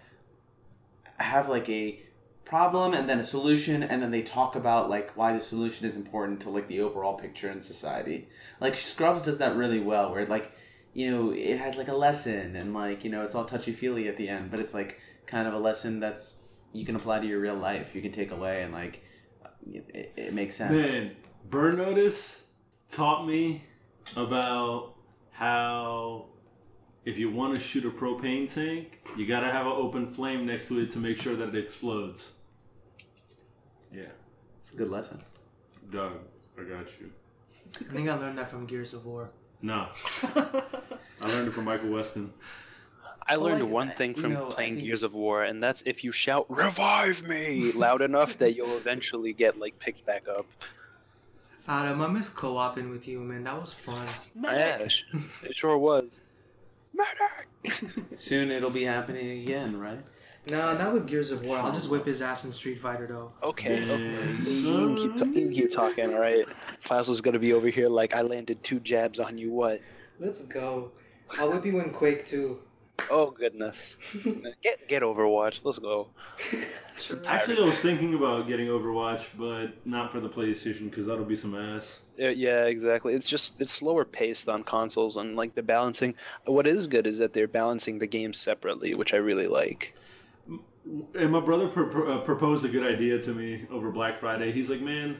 [1.17, 1.99] have like a
[2.45, 5.95] problem and then a solution and then they talk about like why the solution is
[5.97, 8.27] important to like the overall picture in society.
[8.61, 10.51] Like Scrubs does that really well where like
[10.97, 14.07] you know it has like a lesson and like you know it's all touchy feely
[14.07, 16.41] at the end but it's like kind of a lesson that's
[16.73, 17.95] you can apply to your real life.
[17.95, 19.03] You can take away and like
[19.63, 20.71] it, it makes sense.
[20.71, 21.15] Man,
[21.49, 22.41] Burn Notice
[22.89, 23.63] taught me
[24.15, 24.95] about
[25.31, 26.27] how
[27.05, 30.67] if you want to shoot a propane tank, you gotta have an open flame next
[30.67, 32.29] to it to make sure that it explodes.
[33.91, 34.03] Yeah,
[34.59, 35.21] It's a good lesson.
[35.89, 36.13] Doug,
[36.59, 37.11] I got you.
[37.79, 39.31] I think I learned that from Gears of War.
[39.61, 39.87] Nah,
[40.35, 42.31] I learned it from Michael Weston.
[43.29, 45.61] I oh, learned like, one thing you from know, playing think- Gears of War, and
[45.61, 50.27] that's if you shout "Revive me" loud enough that you'll eventually get like picked back
[50.27, 50.45] up.
[51.67, 53.43] Adam, I miss co-oping with you, man.
[53.43, 54.07] That was fun.
[54.41, 54.93] Yeah, it
[55.43, 56.21] it sure was.
[58.15, 59.99] Soon it'll be happening again, right?
[60.49, 61.57] No, not with Gears of War.
[61.57, 63.31] I'll just whip his ass in Street Fighter though.
[63.43, 64.11] Okay, okay.
[64.43, 66.47] You can keep, ta- you can keep talking, all right?
[66.81, 69.51] Files is gonna be over here like I landed two jabs on you.
[69.51, 69.81] What?
[70.19, 70.91] Let's go.
[71.39, 72.59] I'll whip you in Quake too.
[73.11, 73.95] Oh goodness!
[74.63, 75.63] Get get Overwatch.
[75.63, 76.07] Let's go.
[77.27, 81.35] Actually, I was thinking about getting Overwatch, but not for the PlayStation because that'll be
[81.35, 82.01] some ass.
[82.17, 83.13] Yeah, yeah, exactly.
[83.13, 86.15] It's just it's slower paced on consoles, and like the balancing.
[86.45, 89.93] What is good is that they're balancing the games separately, which I really like.
[91.15, 94.51] And my brother pr- pr- uh, proposed a good idea to me over Black Friday.
[94.51, 95.19] He's like, "Man,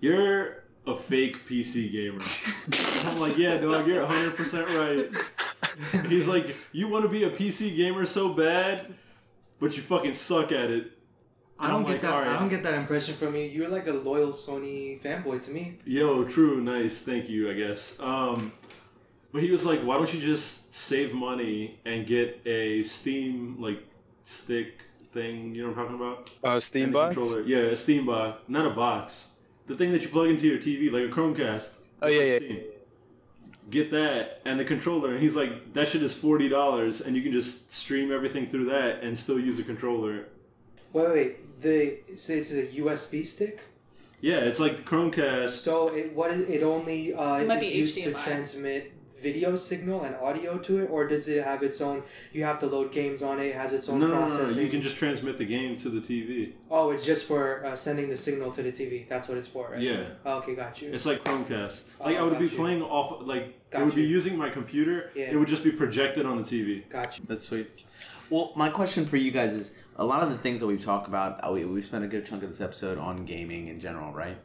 [0.00, 2.20] you're a fake PC gamer."
[3.10, 7.30] I'm like, "Yeah, dog, you're 100 percent right." He's like, "You want to be a
[7.30, 8.94] PC gamer so bad,
[9.58, 10.92] but you fucking suck at it."
[11.58, 12.12] I don't get like, that.
[12.12, 12.28] alright.
[12.28, 13.42] I don't get that impression from you.
[13.42, 15.78] You're like a loyal Sony fanboy to me.
[15.84, 18.00] Yo, true, nice, thank you, I guess.
[18.00, 18.52] Um,
[19.32, 23.82] but he was like, "Why don't you just save money and get a Steam like
[24.22, 24.78] stick
[25.12, 25.54] thing?
[25.54, 27.14] You know what I'm talking about?" Oh, And Steam box.
[27.14, 27.42] controller.
[27.42, 29.26] Yeah, a Steam box, not a box.
[29.66, 31.70] The thing that you plug into your TV, like a Chromecast.
[32.02, 32.36] Oh, yeah, yeah.
[32.38, 32.60] Steam.
[33.70, 35.10] Get that and the controller.
[35.12, 38.64] And he's like, that shit is forty dollars, and you can just stream everything through
[38.66, 40.26] that and still use a controller.
[40.92, 41.60] Wait, wait.
[41.60, 43.62] The so it's a USB stick.
[44.22, 45.50] Yeah, it's like the Chromecast.
[45.50, 47.14] So it what is it only?
[47.14, 51.06] Uh, It might it's be used to transmit video signal and audio to it, or
[51.06, 52.02] does it have its own?
[52.32, 53.46] You have to load games on it.
[53.46, 54.64] It has its No, own no, no, no, processing.
[54.64, 56.52] You can just transmit the game to the TV.
[56.70, 59.08] Oh, it's just for uh, sending the signal to the TV.
[59.08, 59.80] That's what it's for, right?
[59.80, 60.04] Yeah.
[60.24, 60.92] Okay, got you.
[60.92, 61.80] It's like Chromecast.
[62.00, 62.50] Like Oh, I would be you.
[62.56, 65.10] playing off like Got it would be using my computer.
[65.14, 65.30] Yeah.
[65.30, 66.88] It would just be projected on the TV.
[66.88, 67.24] Got you.
[67.28, 67.84] That's sweet.
[68.30, 71.08] Well, my question for you guys is a lot of the things that we've talked
[71.08, 74.12] about, uh, we, we've spent a good chunk of this episode on gaming in general,
[74.12, 74.38] right?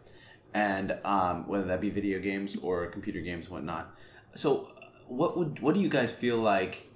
[0.53, 3.94] And um, whether that be video games or computer games, whatnot.
[4.35, 6.89] So, uh, what would what do you guys feel like?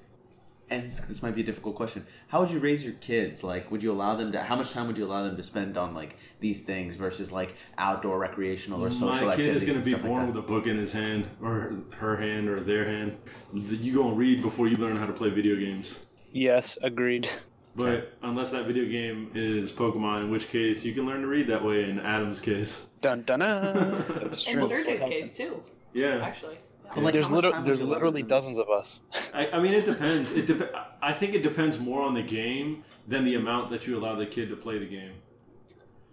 [0.72, 2.06] And this, this might be a difficult question.
[2.28, 3.44] How would you raise your kids?
[3.44, 4.44] Like, would you allow them to?
[4.44, 7.56] How much time would you allow them to spend on like these things versus like
[7.80, 9.26] outdoor recreational or social activities?
[9.26, 9.64] my kid activities?
[9.64, 12.50] is going to be born like with a book in his hand or her hand
[12.50, 13.18] or their hand.
[13.54, 16.00] You go and read before you learn how to play video games.
[16.32, 17.28] Yes, agreed.
[17.76, 21.48] But unless that video game is Pokemon, in which case you can learn to read
[21.48, 21.90] that way.
[21.90, 24.06] In Adam's case, Dun dun dun.
[24.22, 24.54] That's true.
[24.54, 24.68] In true.
[24.68, 25.64] Sergey's case too,
[25.94, 26.20] yeah.
[26.22, 26.58] actually.
[26.94, 29.02] But, like, there's how liter- there's literally dozens of us.
[29.34, 30.32] I, I mean, it depends.
[30.32, 33.98] It dep- I think it depends more on the game than the amount that you
[33.98, 35.14] allow the kid to play the game.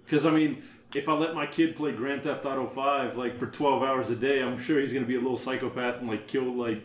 [0.05, 0.63] Because I mean,
[0.95, 4.17] if I let my kid play Grand Theft Auto Five like for twelve hours a
[4.17, 6.83] day, I'm sure he's gonna be a little psychopath and like kill like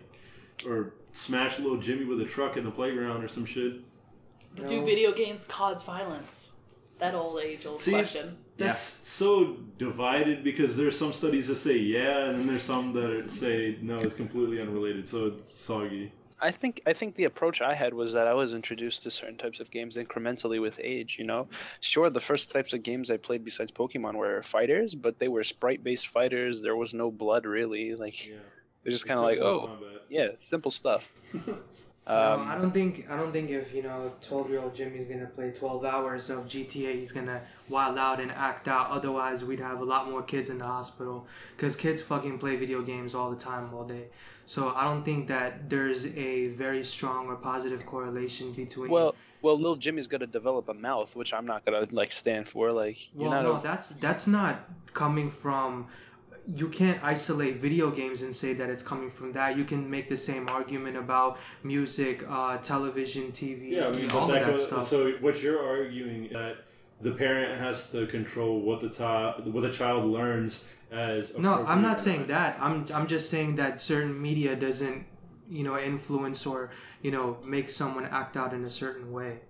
[0.65, 3.81] or smash little Jimmy with a truck in the playground or some shit.
[4.55, 6.51] Do video games cause violence?
[6.99, 8.37] That old age old See, question.
[8.57, 13.29] That's so divided because there's some studies that say yeah, and then there's some that
[13.31, 15.07] say no, it's completely unrelated.
[15.07, 16.11] So it's soggy.
[16.43, 19.37] I think I think the approach I had was that I was introduced to certain
[19.37, 21.17] types of games incrementally with age.
[21.19, 21.47] You know,
[21.79, 25.43] sure, the first types of games I played besides Pokemon were fighters, but they were
[25.43, 26.61] sprite-based fighters.
[26.61, 27.95] There was no blood really.
[27.95, 28.35] Like Yeah.
[28.85, 30.01] it's just kind of like, oh, oh combat.
[30.09, 31.11] yeah, simple stuff.
[32.07, 35.05] No, I Um, don't think I don't think if you know twelve year old Jimmy's
[35.05, 38.89] gonna play twelve hours of GTA, he's gonna wild out and act out.
[38.89, 42.81] Otherwise, we'd have a lot more kids in the hospital because kids fucking play video
[42.81, 44.05] games all the time, all day.
[44.47, 48.89] So I don't think that there's a very strong or positive correlation between.
[48.89, 52.71] well, well, little Jimmy's gonna develop a mouth, which I'm not gonna like stand for.
[52.71, 55.87] Like, you're well, not no, a- that's that's not coming from.
[56.55, 59.57] You can't isolate video games and say that it's coming from that.
[59.57, 64.07] You can make the same argument about music, uh, television, TV, Yeah, I mean, you
[64.07, 64.87] know, but all that that goes, stuff.
[64.87, 66.57] so what you're arguing that
[66.99, 71.37] the parent has to control what the child what the child learns as.
[71.37, 72.57] No, I'm not saying that.
[72.59, 75.05] I'm I'm just saying that certain media doesn't,
[75.49, 76.71] you know, influence or
[77.01, 79.41] you know make someone act out in a certain way.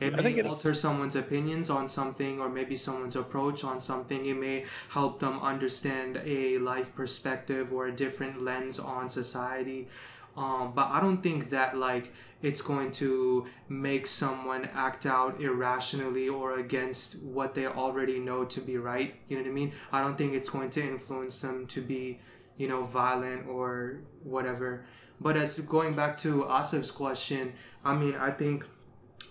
[0.00, 3.80] It may think it is- alter someone's opinions on something, or maybe someone's approach on
[3.80, 4.24] something.
[4.26, 9.88] It may help them understand a life perspective or a different lens on society.
[10.36, 16.28] Um, but I don't think that like it's going to make someone act out irrationally
[16.28, 19.14] or against what they already know to be right.
[19.28, 19.72] You know what I mean?
[19.92, 22.20] I don't think it's going to influence them to be,
[22.56, 24.84] you know, violent or whatever.
[25.20, 27.52] But as going back to Asif's question,
[27.84, 28.66] I mean, I think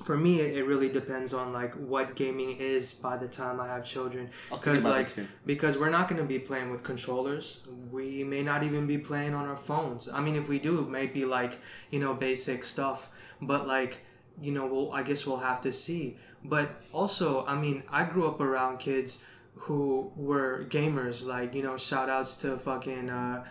[0.03, 3.85] for me it, really depends on like what gaming is by the time I have
[3.85, 4.29] children.
[4.49, 7.67] I was thinking Because like because we're not going to be playing with controllers.
[7.91, 10.09] We may not even be playing on our phones.
[10.09, 11.59] I mean, if we do, it may be like
[11.91, 13.11] you know basic stuff.
[13.41, 14.01] But like
[14.41, 16.17] you know, we'll I guess we'll have to see.
[16.43, 19.23] But also, I mean, I grew up around kids
[19.55, 21.25] who were gamers.
[21.25, 23.43] Like you know, shout outs to fucking uh,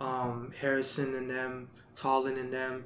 [0.00, 2.84] um, Harrison and them, Tallin and them.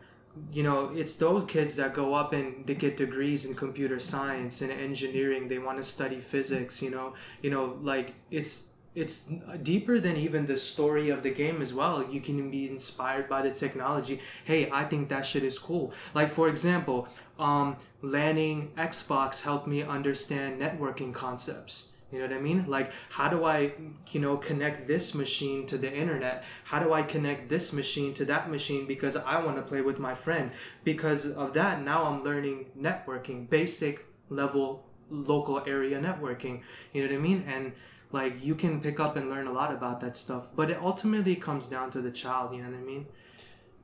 [0.52, 4.62] You know, it's those kids that go up and they get degrees in computer science
[4.62, 5.48] and engineering.
[5.48, 6.82] They want to study physics.
[6.82, 9.30] You know, you know, like it's it's
[9.62, 12.02] deeper than even the story of the game as well.
[12.10, 14.20] You can be inspired by the technology.
[14.44, 15.92] Hey, I think that shit is cool.
[16.14, 17.06] Like for example,
[17.38, 21.92] um, landing Xbox helped me understand networking concepts.
[22.12, 22.66] You know what I mean?
[22.66, 23.72] Like, how do I,
[24.10, 26.44] you know, connect this machine to the internet?
[26.64, 29.98] How do I connect this machine to that machine because I want to play with
[29.98, 30.52] my friend?
[30.84, 36.62] Because of that, now I'm learning networking, basic level local area networking.
[36.92, 37.44] You know what I mean?
[37.46, 37.72] And
[38.12, 40.48] like, you can pick up and learn a lot about that stuff.
[40.54, 42.54] But it ultimately comes down to the child.
[42.54, 43.06] You know what I mean?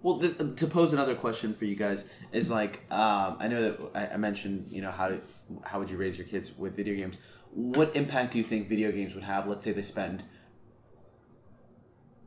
[0.01, 4.15] Well, to pose another question for you guys is like, um, I know that I,
[4.15, 5.21] I mentioned, you know, how to,
[5.63, 7.19] how would you raise your kids with video games?
[7.55, 9.47] What impact do you think video games would have?
[9.47, 10.25] Let's say they spend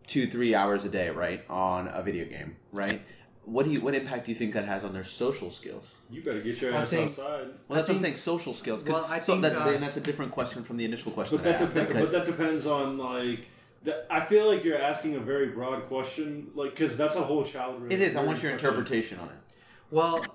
[0.08, 3.02] two, three hours a day, right, on a video game, right?
[3.44, 5.94] What do you, what impact do you think that has on their social skills?
[6.10, 7.48] You better get your I ass think- outside.
[7.68, 8.82] Well, that's I what I'm saying, social skills.
[8.84, 11.12] Cause, Well, I so think, that's uh, and that's a different question from the initial
[11.12, 11.74] question But that, that, I asked.
[11.76, 12.12] depends.
[12.12, 13.48] But that depends on like.
[13.84, 17.44] That, I feel like you're asking a very broad question, like because that's a whole
[17.44, 17.92] child.
[17.92, 18.16] it is.
[18.16, 18.68] I want your question.
[18.68, 19.36] interpretation on it.
[19.92, 20.26] Well,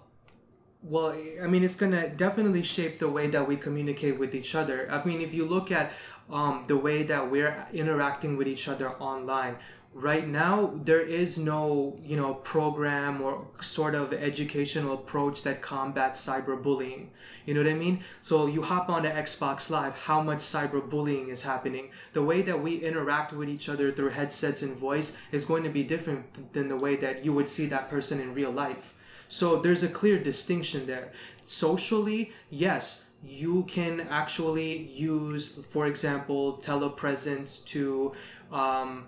[0.82, 4.88] well, I mean, it's gonna definitely shape the way that we communicate with each other.
[4.90, 5.92] I mean, if you look at
[6.30, 9.56] um, the way that we're interacting with each other online,
[9.92, 16.24] right now there is no you know program or sort of educational approach that combats
[16.24, 17.08] cyberbullying.
[17.44, 18.04] You know what i mean?
[18.22, 21.90] So you hop on to xbox live how much cyberbullying is happening.
[22.12, 25.70] The way that we interact with each other through headsets and voice is going to
[25.70, 28.94] be different than the way that you would see that person in real life
[29.30, 31.10] so there's a clear distinction there
[31.46, 38.12] socially yes you can actually use for example telepresence to
[38.52, 39.06] um,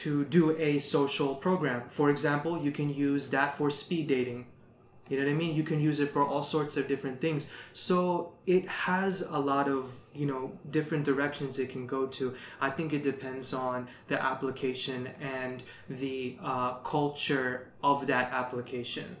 [0.00, 1.82] to do a social program.
[1.90, 4.46] For example, you can use that for speed dating.
[5.10, 5.56] You know what I mean?
[5.56, 7.50] You can use it for all sorts of different things.
[7.72, 12.34] So it has a lot of, you know, different directions it can go to.
[12.60, 19.16] I think it depends on the application and the uh, culture of that application.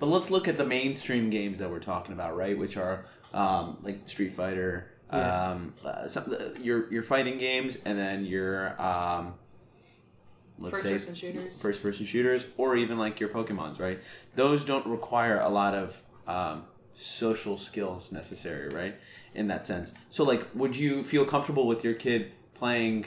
[0.00, 2.58] But let's look at the mainstream games that we're talking about, right?
[2.58, 5.50] Which are um, like Street Fighter, Yeah.
[5.52, 9.34] um, uh, some, your your fighting games, and then your um,
[10.58, 11.62] let's First say person shooters.
[11.62, 14.00] first person shooters, or even like your Pokemons, right?
[14.36, 18.96] Those don't require a lot of um, social skills necessary, right?
[19.34, 19.92] In that sense.
[20.08, 23.06] So, like, would you feel comfortable with your kid playing,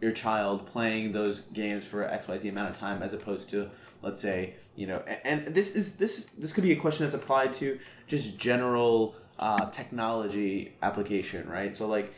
[0.00, 3.68] your child playing those games for X Y Z amount of time, as opposed to,
[4.02, 7.04] let's say, you know, a- and this is this is this could be a question
[7.06, 11.74] that's applied to just general uh, technology application, right?
[11.74, 12.12] So, like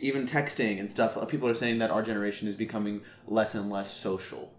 [0.00, 3.70] even texting and stuff, uh, people are saying that our generation is becoming less and
[3.70, 4.52] less social.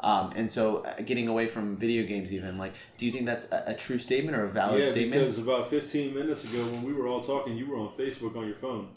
[0.00, 3.50] Um, and so uh, getting away from video games even like do you think that's
[3.50, 6.82] a, a true statement or a valid yeah, statement because about 15 minutes ago when
[6.82, 8.88] we were all talking, you were on Facebook on your phone.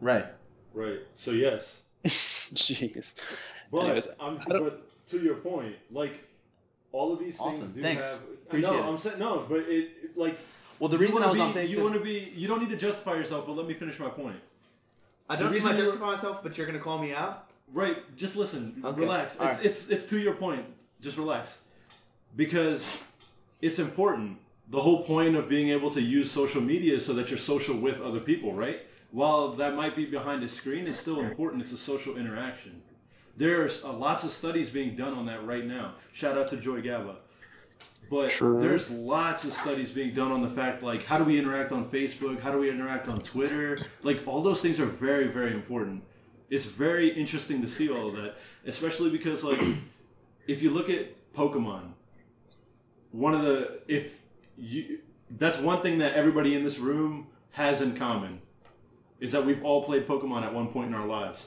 [0.00, 0.26] right
[0.72, 1.00] Right.
[1.14, 1.80] So yes.
[2.04, 3.14] Jeez.
[3.70, 6.24] But Anyways, I'm, but to your point, like
[6.92, 7.72] all of these things Awesome.
[7.72, 8.02] do Thanks.
[8.04, 8.18] have.
[8.46, 8.84] Appreciate no, it.
[8.84, 10.36] I'm saying no, but it it, like.
[10.78, 12.32] well the you reason i was be, on facebook You want to be.
[12.34, 14.36] You don't need to justify yourself, but let me finish my point.
[15.28, 17.98] i the reason you were- myself but you're gonna call me out Right.
[18.16, 18.82] Just listen.
[18.84, 19.00] Okay.
[19.00, 19.38] Relax.
[19.38, 19.66] All It's right.
[19.66, 20.64] it's it's to your point.
[21.00, 21.58] Just relax,
[22.36, 23.02] because
[23.62, 24.38] it's important.
[24.68, 27.76] The whole point of being able to use social media is so that you're social
[27.76, 28.80] with other people, right?
[29.10, 31.62] While that might be behind a screen, it's still important.
[31.62, 32.82] It's a social interaction.
[33.40, 35.94] There's uh, lots of studies being done on that right now.
[36.12, 37.16] Shout out to Joy Gaba.
[38.10, 38.60] But True.
[38.60, 41.88] there's lots of studies being done on the fact like how do we interact on
[41.88, 42.40] Facebook?
[42.40, 43.78] How do we interact on Twitter?
[44.02, 46.02] Like all those things are very very important.
[46.50, 48.36] It's very interesting to see all of that,
[48.66, 49.62] especially because like
[50.46, 51.92] if you look at Pokemon,
[53.10, 54.20] one of the if
[54.58, 54.98] you
[55.30, 58.42] that's one thing that everybody in this room has in common
[59.18, 61.46] is that we've all played Pokemon at one point in our lives.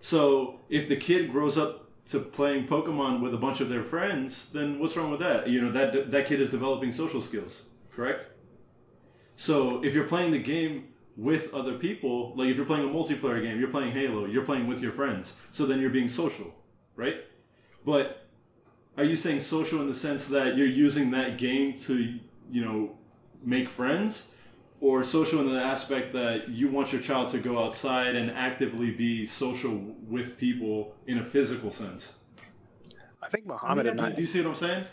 [0.00, 4.50] So if the kid grows up to playing Pokemon with a bunch of their friends,
[4.52, 5.48] then what's wrong with that?
[5.48, 8.26] You know that that kid is developing social skills, correct?
[9.34, 13.42] So if you're playing the game with other people, like if you're playing a multiplayer
[13.42, 15.34] game, you're playing Halo, you're playing with your friends.
[15.50, 16.54] So then you're being social,
[16.94, 17.16] right?
[17.84, 18.26] But
[18.96, 22.18] are you saying social in the sense that you're using that game to,
[22.50, 22.96] you know,
[23.42, 24.28] make friends?
[24.80, 28.90] Or social in the aspect that you want your child to go outside and actively
[28.90, 29.74] be social
[30.06, 32.12] with people in a physical sense?
[33.22, 34.14] I think Muhammad I and mean, I.
[34.14, 34.84] Do you see what I'm saying?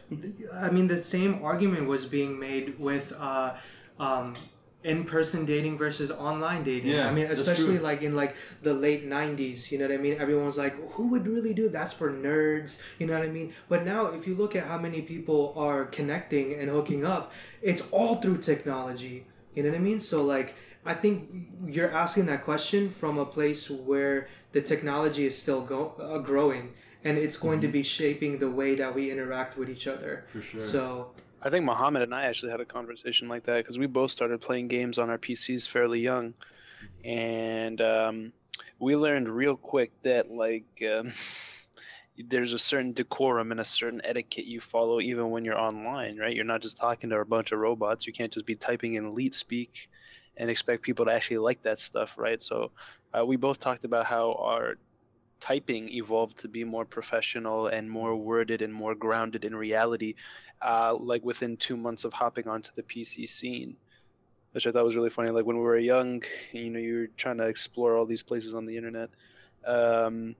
[0.53, 3.55] I mean, the same argument was being made with uh,
[3.99, 4.35] um,
[4.83, 6.91] in-person dating versus online dating.
[6.91, 7.83] Yeah, I mean, that's especially true.
[7.83, 9.71] like in like the late '90s.
[9.71, 10.17] You know what I mean?
[10.19, 13.53] Everyone was like, "Who would really do that's for nerds?" You know what I mean?
[13.69, 17.31] But now, if you look at how many people are connecting and hooking up,
[17.61, 19.25] it's all through technology.
[19.55, 19.99] You know what I mean?
[19.99, 21.33] So like, I think
[21.65, 26.73] you're asking that question from a place where the technology is still go- uh, growing.
[27.05, 30.23] And it's going to be shaping the way that we interact with each other.
[30.27, 30.61] For sure.
[30.61, 34.11] So I think Muhammad and I actually had a conversation like that because we both
[34.11, 36.33] started playing games on our PCs fairly young,
[37.03, 38.33] and um,
[38.79, 41.07] we learned real quick that like um,
[42.17, 46.35] there's a certain decorum and a certain etiquette you follow even when you're online, right?
[46.35, 48.05] You're not just talking to a bunch of robots.
[48.05, 49.89] You can't just be typing in elite speak
[50.37, 52.41] and expect people to actually like that stuff, right?
[52.41, 52.71] So
[53.17, 54.75] uh, we both talked about how our
[55.39, 60.15] typing evolved to be more professional and more worded and more grounded in reality
[60.61, 63.75] uh, like within two months of hopping onto the PC scene,
[64.53, 65.31] which I thought was really funny.
[65.31, 68.53] Like when we were young, you know, you were trying to explore all these places
[68.53, 69.09] on the internet.
[69.65, 70.35] Um,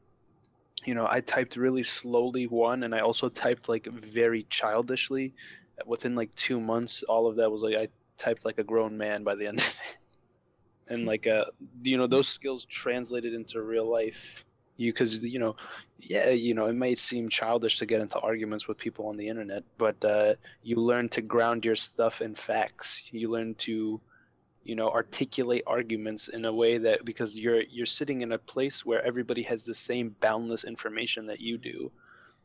[0.86, 5.34] you know, I typed really slowly one, and I also typed like very childishly.
[5.86, 9.24] Within like two months, all of that was like I typed like a grown man
[9.24, 9.98] by the end of it.
[10.90, 11.46] And like uh,
[11.84, 14.46] you know, those skills translated into real life
[14.78, 15.56] You because you know,
[16.00, 19.28] yeah, you know, it might seem childish to get into arguments with people on the
[19.28, 23.04] internet, but uh, you learn to ground your stuff in facts.
[23.12, 24.02] You learn to,
[24.64, 28.86] you know, articulate arguments in a way that because you're you're sitting in a place
[28.86, 31.92] where everybody has the same boundless information that you do,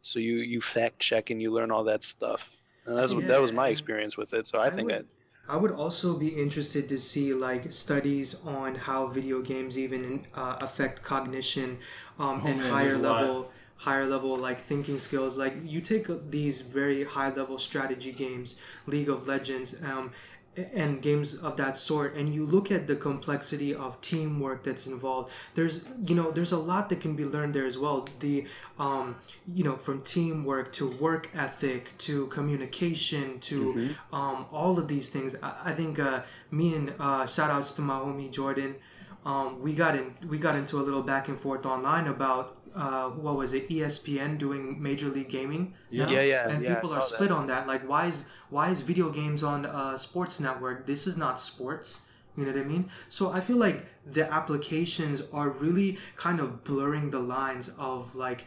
[0.02, 2.56] so you you fact check and you learn all that stuff.
[2.86, 4.46] And that's what that was my experience with it.
[4.46, 5.06] So I, I think would-
[5.50, 10.56] I would also be interested to see like studies on how video games even uh,
[10.60, 11.78] affect cognition
[12.18, 13.20] um, Oh, and man, higher there's a lot.
[13.22, 18.56] level higher level like thinking skills like you take these very high level strategy games
[18.86, 20.10] league of legends um, a-
[20.56, 25.30] and games of that sort and you look at the complexity of teamwork that's involved
[25.54, 28.06] there's you know there's a lot that can be learned there as well.
[28.20, 28.46] The
[28.78, 29.16] um,
[29.52, 35.34] you know from teamwork to work ethic to communication to um, all of these things.
[35.42, 38.76] I, I think uh, me and uh, shout outs to my homie jordan.
[39.24, 43.08] Um, we got in we got into a little back and forth online about uh,
[43.24, 46.04] what was it espn doing major league gaming Yeah.
[46.06, 46.12] now?
[46.16, 47.14] Yeah, yeah, and yeah, people are saw that.
[47.16, 48.18] split on that like why is
[48.56, 51.90] why is video games on uh, sports network this is not sports
[52.36, 53.78] you know what i mean so i feel like
[54.18, 58.40] the applications are really kind of blurring the lines of like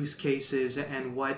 [0.00, 1.36] use cases and what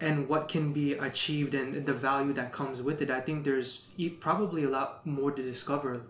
[0.00, 3.88] and what can be achieved and the value that comes with it i think there's
[3.96, 6.02] e- probably a lot more to discover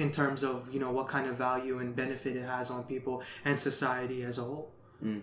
[0.00, 3.22] in terms of you know what kind of value and benefit it has on people
[3.44, 4.70] and society as a whole
[5.00, 5.20] hmm.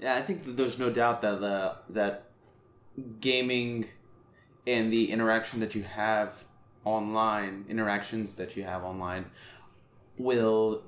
[0.00, 2.24] Yeah, I think there's no doubt that the that
[3.20, 3.86] gaming
[4.66, 6.44] and the interaction that you have
[6.84, 9.26] online, interactions that you have online,
[10.18, 10.82] will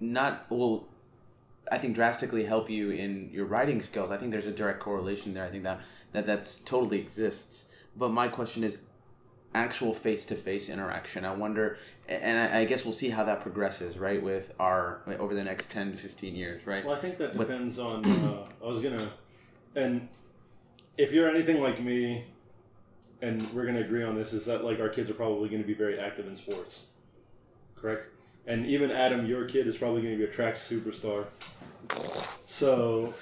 [0.00, 0.88] not will
[1.70, 4.10] I think drastically help you in your writing skills.
[4.10, 5.44] I think there's a direct correlation there.
[5.44, 5.80] I think that
[6.12, 7.66] that that's totally exists.
[7.96, 8.78] But my question is
[9.54, 11.24] actual face to face interaction.
[11.24, 11.78] I wonder,
[12.08, 14.22] and I, I guess we'll see how that progresses, right?
[14.22, 16.84] With our over the next ten to fifteen years, right?
[16.84, 18.04] Well, I think that depends on.
[18.04, 19.08] Uh, I was gonna,
[19.74, 20.08] and
[20.98, 22.24] if you're anything like me,
[23.20, 25.74] and we're gonna agree on this, is that like our kids are probably to be
[25.74, 26.80] very active in sports,
[27.76, 28.06] correct?
[28.46, 31.26] And even Adam, your kid is probably to be a track superstar.
[32.46, 33.14] So,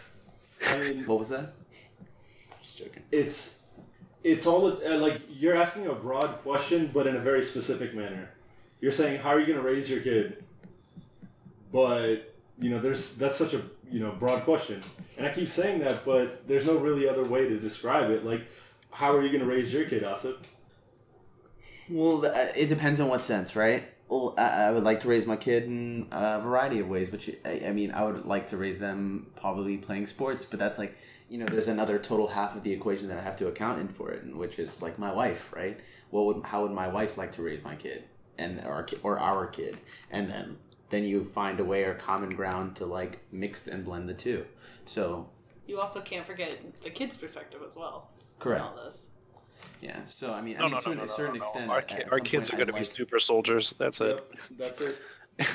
[0.69, 1.53] I mean, What was that?
[2.63, 3.03] Just joking.
[3.13, 3.59] it's
[4.23, 8.31] it's all uh, like you're asking a broad question, but in a very specific manner.
[8.81, 10.43] You're saying, how are you going to raise your kid?
[11.73, 14.83] But you know, there's that's such a you know broad question,
[15.17, 18.25] and I keep saying that, but there's no really other way to describe it.
[18.25, 18.43] Like,
[18.91, 20.37] how are you going to raise your kid, Asif?
[21.89, 23.89] Well, uh, it depends on what sense, right?
[24.11, 27.27] Well, I, I would like to raise my kid in a variety of ways, but
[27.45, 30.99] I, I mean, I would like to raise them probably playing sports, but that's like,
[31.29, 33.87] you know, there's another total half of the equation that I have to account in
[33.89, 35.79] for it, and which is like my wife, right?
[36.11, 38.03] What would how would my wife like to raise my kid,
[38.37, 39.79] and or ki- or our kid,
[40.11, 40.59] and then
[40.89, 44.45] then you find a way or common ground to like mix and blend the two.
[44.87, 45.29] So
[45.69, 48.11] You also can't forget the kid's perspective as well.
[48.41, 49.11] correct, all this.
[49.81, 50.05] Yeah.
[50.05, 51.45] So I mean, I mean, no, to no, a no, certain no, no.
[51.45, 53.75] extent, Our, ki- our kids are going to be like- super soldiers.
[53.79, 54.25] That's it.
[54.59, 54.99] That's it.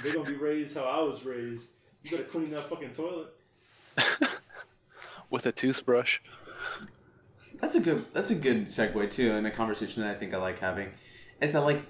[0.04, 1.68] They're gonna be raised how I was raised.
[2.04, 3.28] You better clean that fucking toilet.
[5.30, 6.20] With a toothbrush.
[7.62, 8.06] That's a good.
[8.14, 10.90] That's a good segue too, in a conversation that I think I like having.
[11.42, 11.84] Is that like,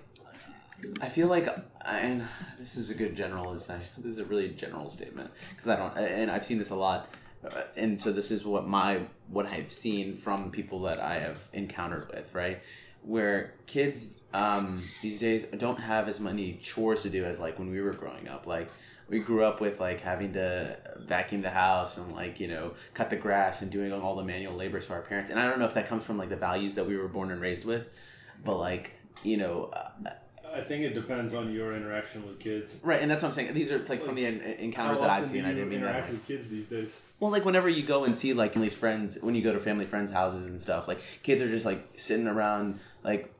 [1.02, 1.48] I feel like,
[1.86, 2.28] and
[2.58, 3.86] this is a good generalization.
[3.98, 7.10] This is a really general statement because I don't, and I've seen this a lot,
[7.52, 11.48] uh, and so this is what my what I've seen from people that I have
[11.54, 12.62] encountered with, right,
[13.02, 17.72] where kids um, these days don't have as many chores to do as like when
[17.72, 18.70] we were growing up, like
[19.08, 23.10] we grew up with like having to vacuum the house and like you know cut
[23.10, 25.32] the grass and doing all the manual labor for our parents.
[25.32, 27.32] And i don't know if that comes from like the values that we were born
[27.32, 27.88] and raised with
[28.44, 28.92] but like
[29.24, 30.10] you know uh,
[30.56, 32.78] I think it depends on your interaction with kids.
[32.82, 35.28] right and that's what i'm saying these are like from the en- encounters that i've
[35.28, 37.00] seen i didn't mean interact that with kids these days.
[37.20, 39.86] well like whenever you go and see like family's friends when you go to family
[39.86, 43.34] friends houses and stuff like kids are just like sitting around like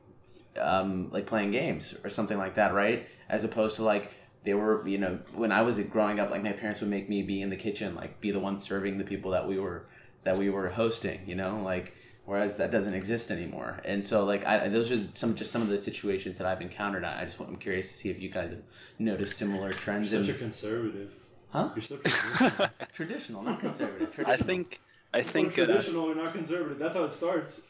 [0.60, 4.12] um like playing games or something like that right as opposed to like
[4.44, 7.22] they were you know when i was growing up like my parents would make me
[7.22, 9.84] be in the kitchen like be the one serving the people that we were
[10.24, 11.94] that we were hosting you know like
[12.26, 15.68] whereas that doesn't exist anymore and so like I, those are some just some of
[15.68, 18.28] the situations that i've encountered i I just want i'm curious to see if you
[18.28, 18.62] guys have
[18.98, 21.14] noticed similar trends You're in a conservative.
[21.50, 22.68] huh You're so traditional.
[22.94, 24.80] traditional not conservative I think.
[25.14, 25.52] I Well, think.
[25.58, 26.78] Uh, traditional and not conservative.
[26.78, 27.60] That's how it starts.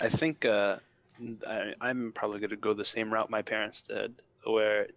[0.00, 0.76] I think uh,
[1.46, 4.14] I, I'm probably going to go the same route my parents did,
[4.44, 4.88] where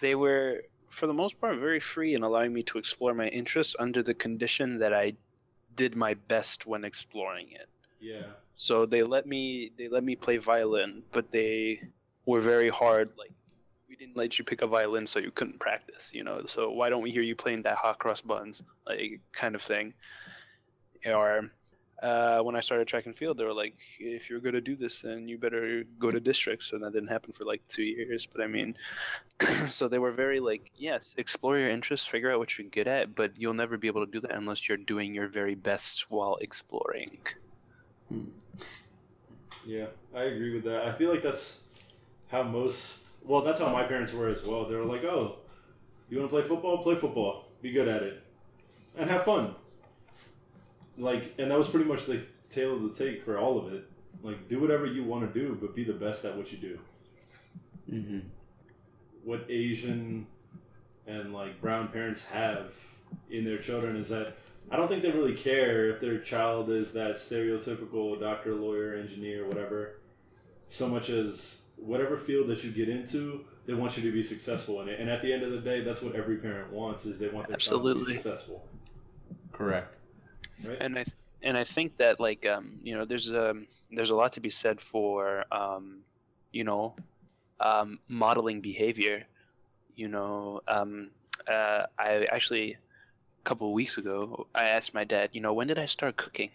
[0.00, 3.74] they were, for the most part, very free in allowing me to explore my interests
[3.78, 5.14] under the condition that I
[5.76, 7.68] did my best when exploring it.
[8.00, 8.26] Yeah.
[8.54, 11.80] So they let me they let me play violin, but they
[12.26, 13.10] were very hard.
[13.18, 13.32] Like
[13.88, 16.42] we didn't let you pick a violin so you couldn't practice, you know.
[16.46, 19.94] So why don't we hear you playing that hot cross buns, like kind of thing?
[21.06, 21.50] Or
[22.02, 24.76] uh, when I started track and field, they were like, if you're going to do
[24.76, 26.72] this, then you better go to districts.
[26.72, 28.26] And that didn't happen for like two years.
[28.26, 28.76] But I mean,
[29.68, 33.14] so they were very like, yes, explore your interests, figure out what you're good at,
[33.14, 36.36] but you'll never be able to do that unless you're doing your very best while
[36.40, 37.18] exploring.
[39.66, 40.86] Yeah, I agree with that.
[40.86, 41.60] I feel like that's
[42.28, 43.04] how most.
[43.22, 44.64] Well, that's how my parents were as well.
[44.64, 45.36] They were like, "Oh,
[46.08, 46.82] you want to play football?
[46.82, 47.44] Play football.
[47.60, 48.22] Be good at it,
[48.96, 49.54] and have fun."
[50.96, 53.84] Like, and that was pretty much the tail of the take for all of it.
[54.22, 56.78] Like, do whatever you want to do, but be the best at what you do.
[57.90, 58.18] Mm-hmm.
[59.24, 60.26] What Asian
[61.06, 62.72] and like brown parents have
[63.30, 64.36] in their children is that
[64.70, 69.46] I don't think they really care if their child is that stereotypical doctor, lawyer, engineer,
[69.46, 70.00] whatever,
[70.68, 74.80] so much as whatever field that you get into, they want you to be successful
[74.82, 75.00] in it.
[75.00, 77.48] And at the end of the day, that's what every parent wants is they want
[77.48, 78.12] their child to Absolutely.
[78.14, 78.66] be successful.
[79.52, 79.94] Correct.
[80.64, 80.78] Right?
[80.80, 81.04] and I
[81.42, 84.50] and I think that like um, you know there's um there's a lot to be
[84.50, 86.00] said for um,
[86.52, 86.96] you know
[87.60, 89.24] um, modeling behavior.
[89.94, 91.10] You know, um,
[91.46, 92.78] uh, I actually a
[93.48, 96.50] couple of weeks ago I asked my dad, you know, when did I start cooking?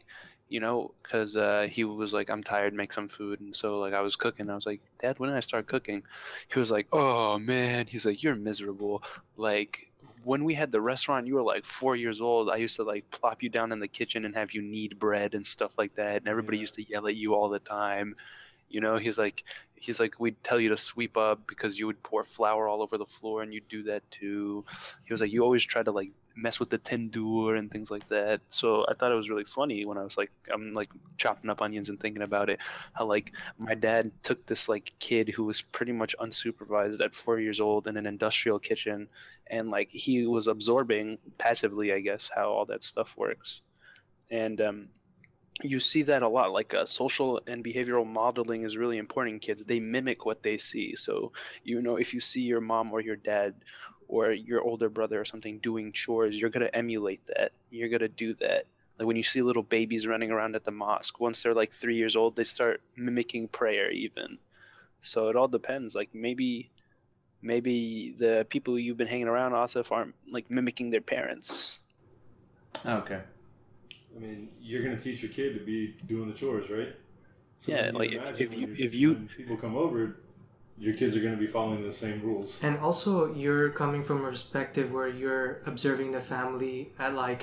[0.49, 3.93] You know, because uh, he was like, I'm tired, make some food, and so like
[3.93, 4.49] I was cooking.
[4.49, 6.03] I was like, Dad, when did I start cooking?
[6.51, 9.03] He was like, Oh man, he's like, you're miserable.
[9.35, 9.91] Like
[10.23, 12.49] when we had the restaurant, you were like four years old.
[12.49, 15.33] I used to like plop you down in the kitchen and have you knead bread
[15.35, 16.17] and stuff like that.
[16.17, 16.59] And everybody Yeah.
[16.59, 18.15] used to yell at you all the time.
[18.69, 19.43] You know, he's like,
[19.75, 22.97] he's like, we'd tell you to sweep up because you would pour flour all over
[22.97, 24.65] the floor and you'd do that too.
[25.03, 28.07] He was like, you always try to like mess with the tandoor and things like
[28.09, 28.41] that.
[28.49, 31.61] So I thought it was really funny when I was like, I'm like chopping up
[31.61, 32.59] onions and thinking about it.
[32.93, 37.39] How like my dad took this like kid who was pretty much unsupervised at four
[37.39, 39.07] years old in an industrial kitchen
[39.47, 43.61] and like he was absorbing passively i guess how all that stuff works
[44.31, 44.88] and um,
[45.61, 49.39] you see that a lot like uh, social and behavioral modeling is really important in
[49.39, 51.31] kids they mimic what they see so
[51.63, 53.53] you know if you see your mom or your dad
[54.14, 57.99] or your older brother or something doing chores you're going to emulate that you're going
[57.99, 58.66] to do that
[58.99, 61.95] like when you see little babies running around at the mosque once they're like three
[61.95, 64.38] years old they start mimicking prayer even
[65.01, 66.70] so it all depends like maybe
[67.41, 71.82] maybe the people you've been hanging around also aren't like mimicking their parents.
[72.86, 73.20] Okay.
[74.16, 76.95] I mean, you're going to teach your kid to be doing the chores, right?
[77.66, 80.20] Yeah, like, imagine if you- if you- people come over,
[80.86, 82.59] your kids are going to be following the same rules.
[82.67, 83.11] And also,
[83.43, 87.41] you're coming from a perspective where you're observing the family at like,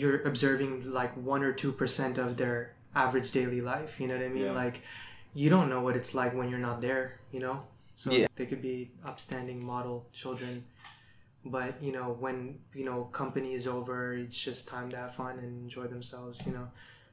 [0.00, 2.58] you're observing like one or two percent of their
[2.94, 4.00] average daily life.
[4.00, 4.44] You know what I mean?
[4.44, 4.52] Yeah.
[4.64, 4.76] Like,
[5.34, 7.04] you don't know what it's like when you're not there.
[7.34, 7.56] You know,
[7.94, 8.26] so Yeah.
[8.36, 10.64] they could be upstanding model children,
[11.44, 15.38] but you know when you know company is over, it's just time to have fun
[15.38, 16.40] and enjoy themselves.
[16.46, 16.66] You know,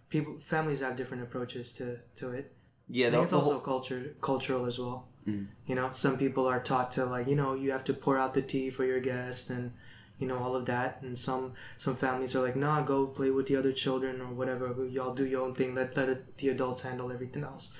[0.09, 1.85] people families have different approaches to
[2.19, 2.45] to it.
[2.89, 5.07] Yeah, I think it's also whole- culture cultural as well.
[5.27, 5.47] Mm.
[5.67, 8.33] You know, some people are taught to like you know you have to pour out
[8.33, 9.71] the tea for your guest and
[10.19, 13.47] you know all of that, and some some families are like nah, go play with
[13.47, 14.85] the other children or whatever.
[14.85, 15.75] Y'all do your own thing.
[15.75, 17.73] Let let it, the adults handle everything else.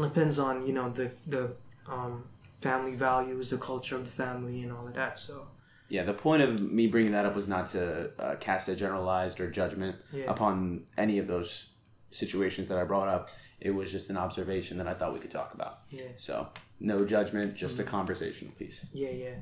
[0.00, 1.52] Depends on you know the the
[1.88, 2.24] um,
[2.60, 5.18] family values, the culture of the family, and all of that.
[5.18, 5.48] So
[5.88, 9.40] yeah, the point of me bringing that up was not to uh, cast a generalized
[9.40, 10.30] or judgment Yeah.
[10.30, 11.70] upon any of those
[12.10, 13.30] situations that I brought up.
[13.60, 15.80] It was just an observation that I thought we could talk about.
[15.90, 16.02] yeah.
[16.16, 16.48] So
[16.80, 18.86] no judgment, just a conversational piece.
[18.92, 19.34] Yeah, yeah.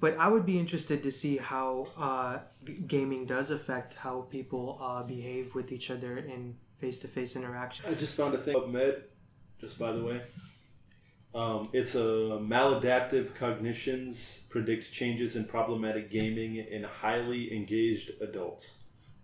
[0.00, 4.78] But I would be interested to see how uh, g- gaming does affect how people
[4.80, 7.86] uh, behave with each other in face-to-face interaction.
[7.90, 9.02] I just found a thing PubMed,
[9.60, 10.20] just by the way.
[11.34, 18.74] Um, it's a maladaptive cognitions predict changes in problematic gaming in highly engaged adults.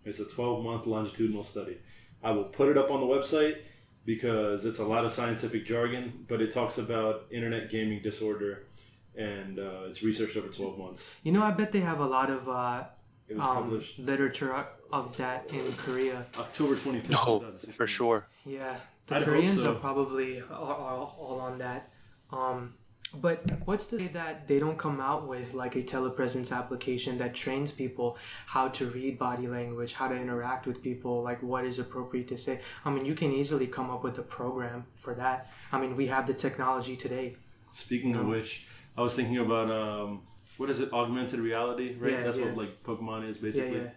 [0.05, 1.79] It's a 12 month longitudinal study.
[2.23, 3.59] I will put it up on the website
[4.05, 8.65] because it's a lot of scientific jargon, but it talks about internet gaming disorder
[9.17, 11.15] and uh, it's researched over 12 months.
[11.23, 12.85] You know, I bet they have a lot of uh,
[13.29, 16.27] It was um, published literature of that in Korea.
[16.39, 17.11] October 25th.
[17.11, 18.27] No, for sure.
[18.45, 18.77] Yeah,
[19.07, 19.73] the I'd Koreans so.
[19.73, 21.91] are probably all, all, all on that.
[22.33, 22.75] Um,
[23.15, 27.35] but what's to say that they don't come out with like a telepresence application that
[27.35, 28.17] trains people
[28.47, 32.39] how to read body language, how to interact with people, like what is appropriate to
[32.39, 32.61] say?
[32.85, 35.51] I mean, you can easily come up with a program for that.
[35.73, 37.35] I mean, we have the technology today.
[37.73, 38.67] Speaking of which,
[38.97, 40.23] I was thinking about um,
[40.57, 40.93] what is it?
[40.93, 42.13] Augmented reality, right?
[42.13, 42.45] Yeah, That's yeah.
[42.47, 43.79] what like Pokemon is basically.
[43.79, 43.89] yeah.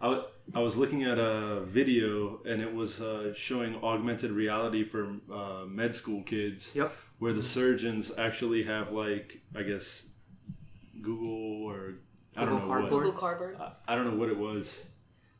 [0.00, 4.84] I, w- I was looking at a video and it was uh, showing augmented reality
[4.84, 6.72] for uh, med school kids.
[6.74, 6.92] Yep.
[7.18, 10.04] Where the surgeons actually have like I guess
[11.02, 11.94] Google or
[12.36, 12.90] I don't know Cardboard?
[12.90, 13.58] Google Cardboard.
[13.58, 14.84] what I I don't know what it was,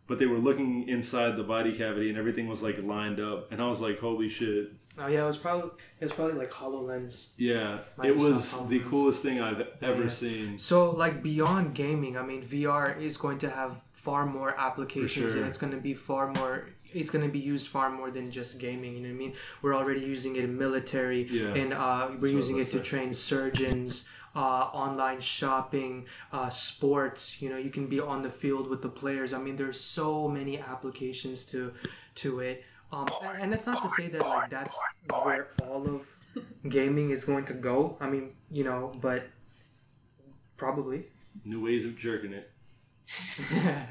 [0.07, 3.63] but they were looking inside the body cavity and everything was like lined up and
[3.63, 5.71] I was like holy shit Oh yeah, it was probably
[6.01, 7.35] it was probably like Hololens.
[7.39, 10.09] yeah it Microsoft was the coolest thing I've ever Yeah.
[10.09, 10.59] seen.
[10.59, 15.41] So like beyond gaming, I mean VR is going to have far more applications sure.
[15.41, 16.55] and it's going to be far more
[17.01, 19.33] it's going to be used far more than just gaming you know what i mean
[19.63, 21.61] we're already using it in military Yeah.
[21.61, 22.85] and uh, we're So using it to it.
[22.93, 23.91] train surgeons
[24.37, 25.95] uh, online shopping
[26.37, 29.57] uh, sports you know you can be on the field with the players i mean
[29.63, 30.09] there's so
[30.39, 31.61] many applications to
[32.23, 32.57] to it
[32.95, 34.77] um, and, and that's not to say that like that's
[35.25, 36.01] where all of
[36.79, 38.25] gaming is going to go i mean
[38.59, 39.21] you know but
[40.57, 41.01] probably
[41.45, 42.51] New ways of jerking it.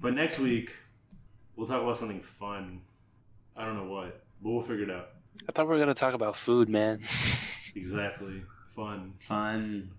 [0.00, 0.74] But next week,
[1.56, 2.82] we'll talk about something fun.
[3.56, 5.08] I don't know what, but we'll figure it out.
[5.48, 7.00] I thought we were gonna talk about food, man.
[7.76, 8.40] Exactly.
[8.76, 9.14] Fun.
[9.18, 9.90] Fun.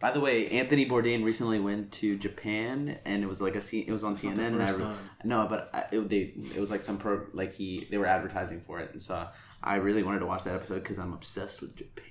[0.00, 3.86] By the way, Anthony Bourdain recently went to Japan, and it was like a C-
[3.88, 4.36] it was on Not CNN.
[4.36, 4.96] the and I re- time.
[5.24, 6.18] no, but I, it, they
[6.54, 9.28] it was like some pro like he they were advertising for it, and so
[9.62, 12.04] I really wanted to watch that episode because I'm obsessed with Japan.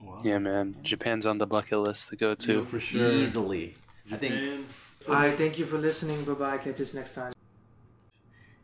[0.00, 0.18] Wow.
[0.24, 0.76] yeah, man.
[0.82, 2.64] Japan's on the bucket list to go Yeah, to.
[2.64, 3.12] for sure.
[3.12, 3.74] Easily,
[4.12, 4.64] I think Japan.
[5.08, 7.32] all right thank you for listening bye bye catch us next time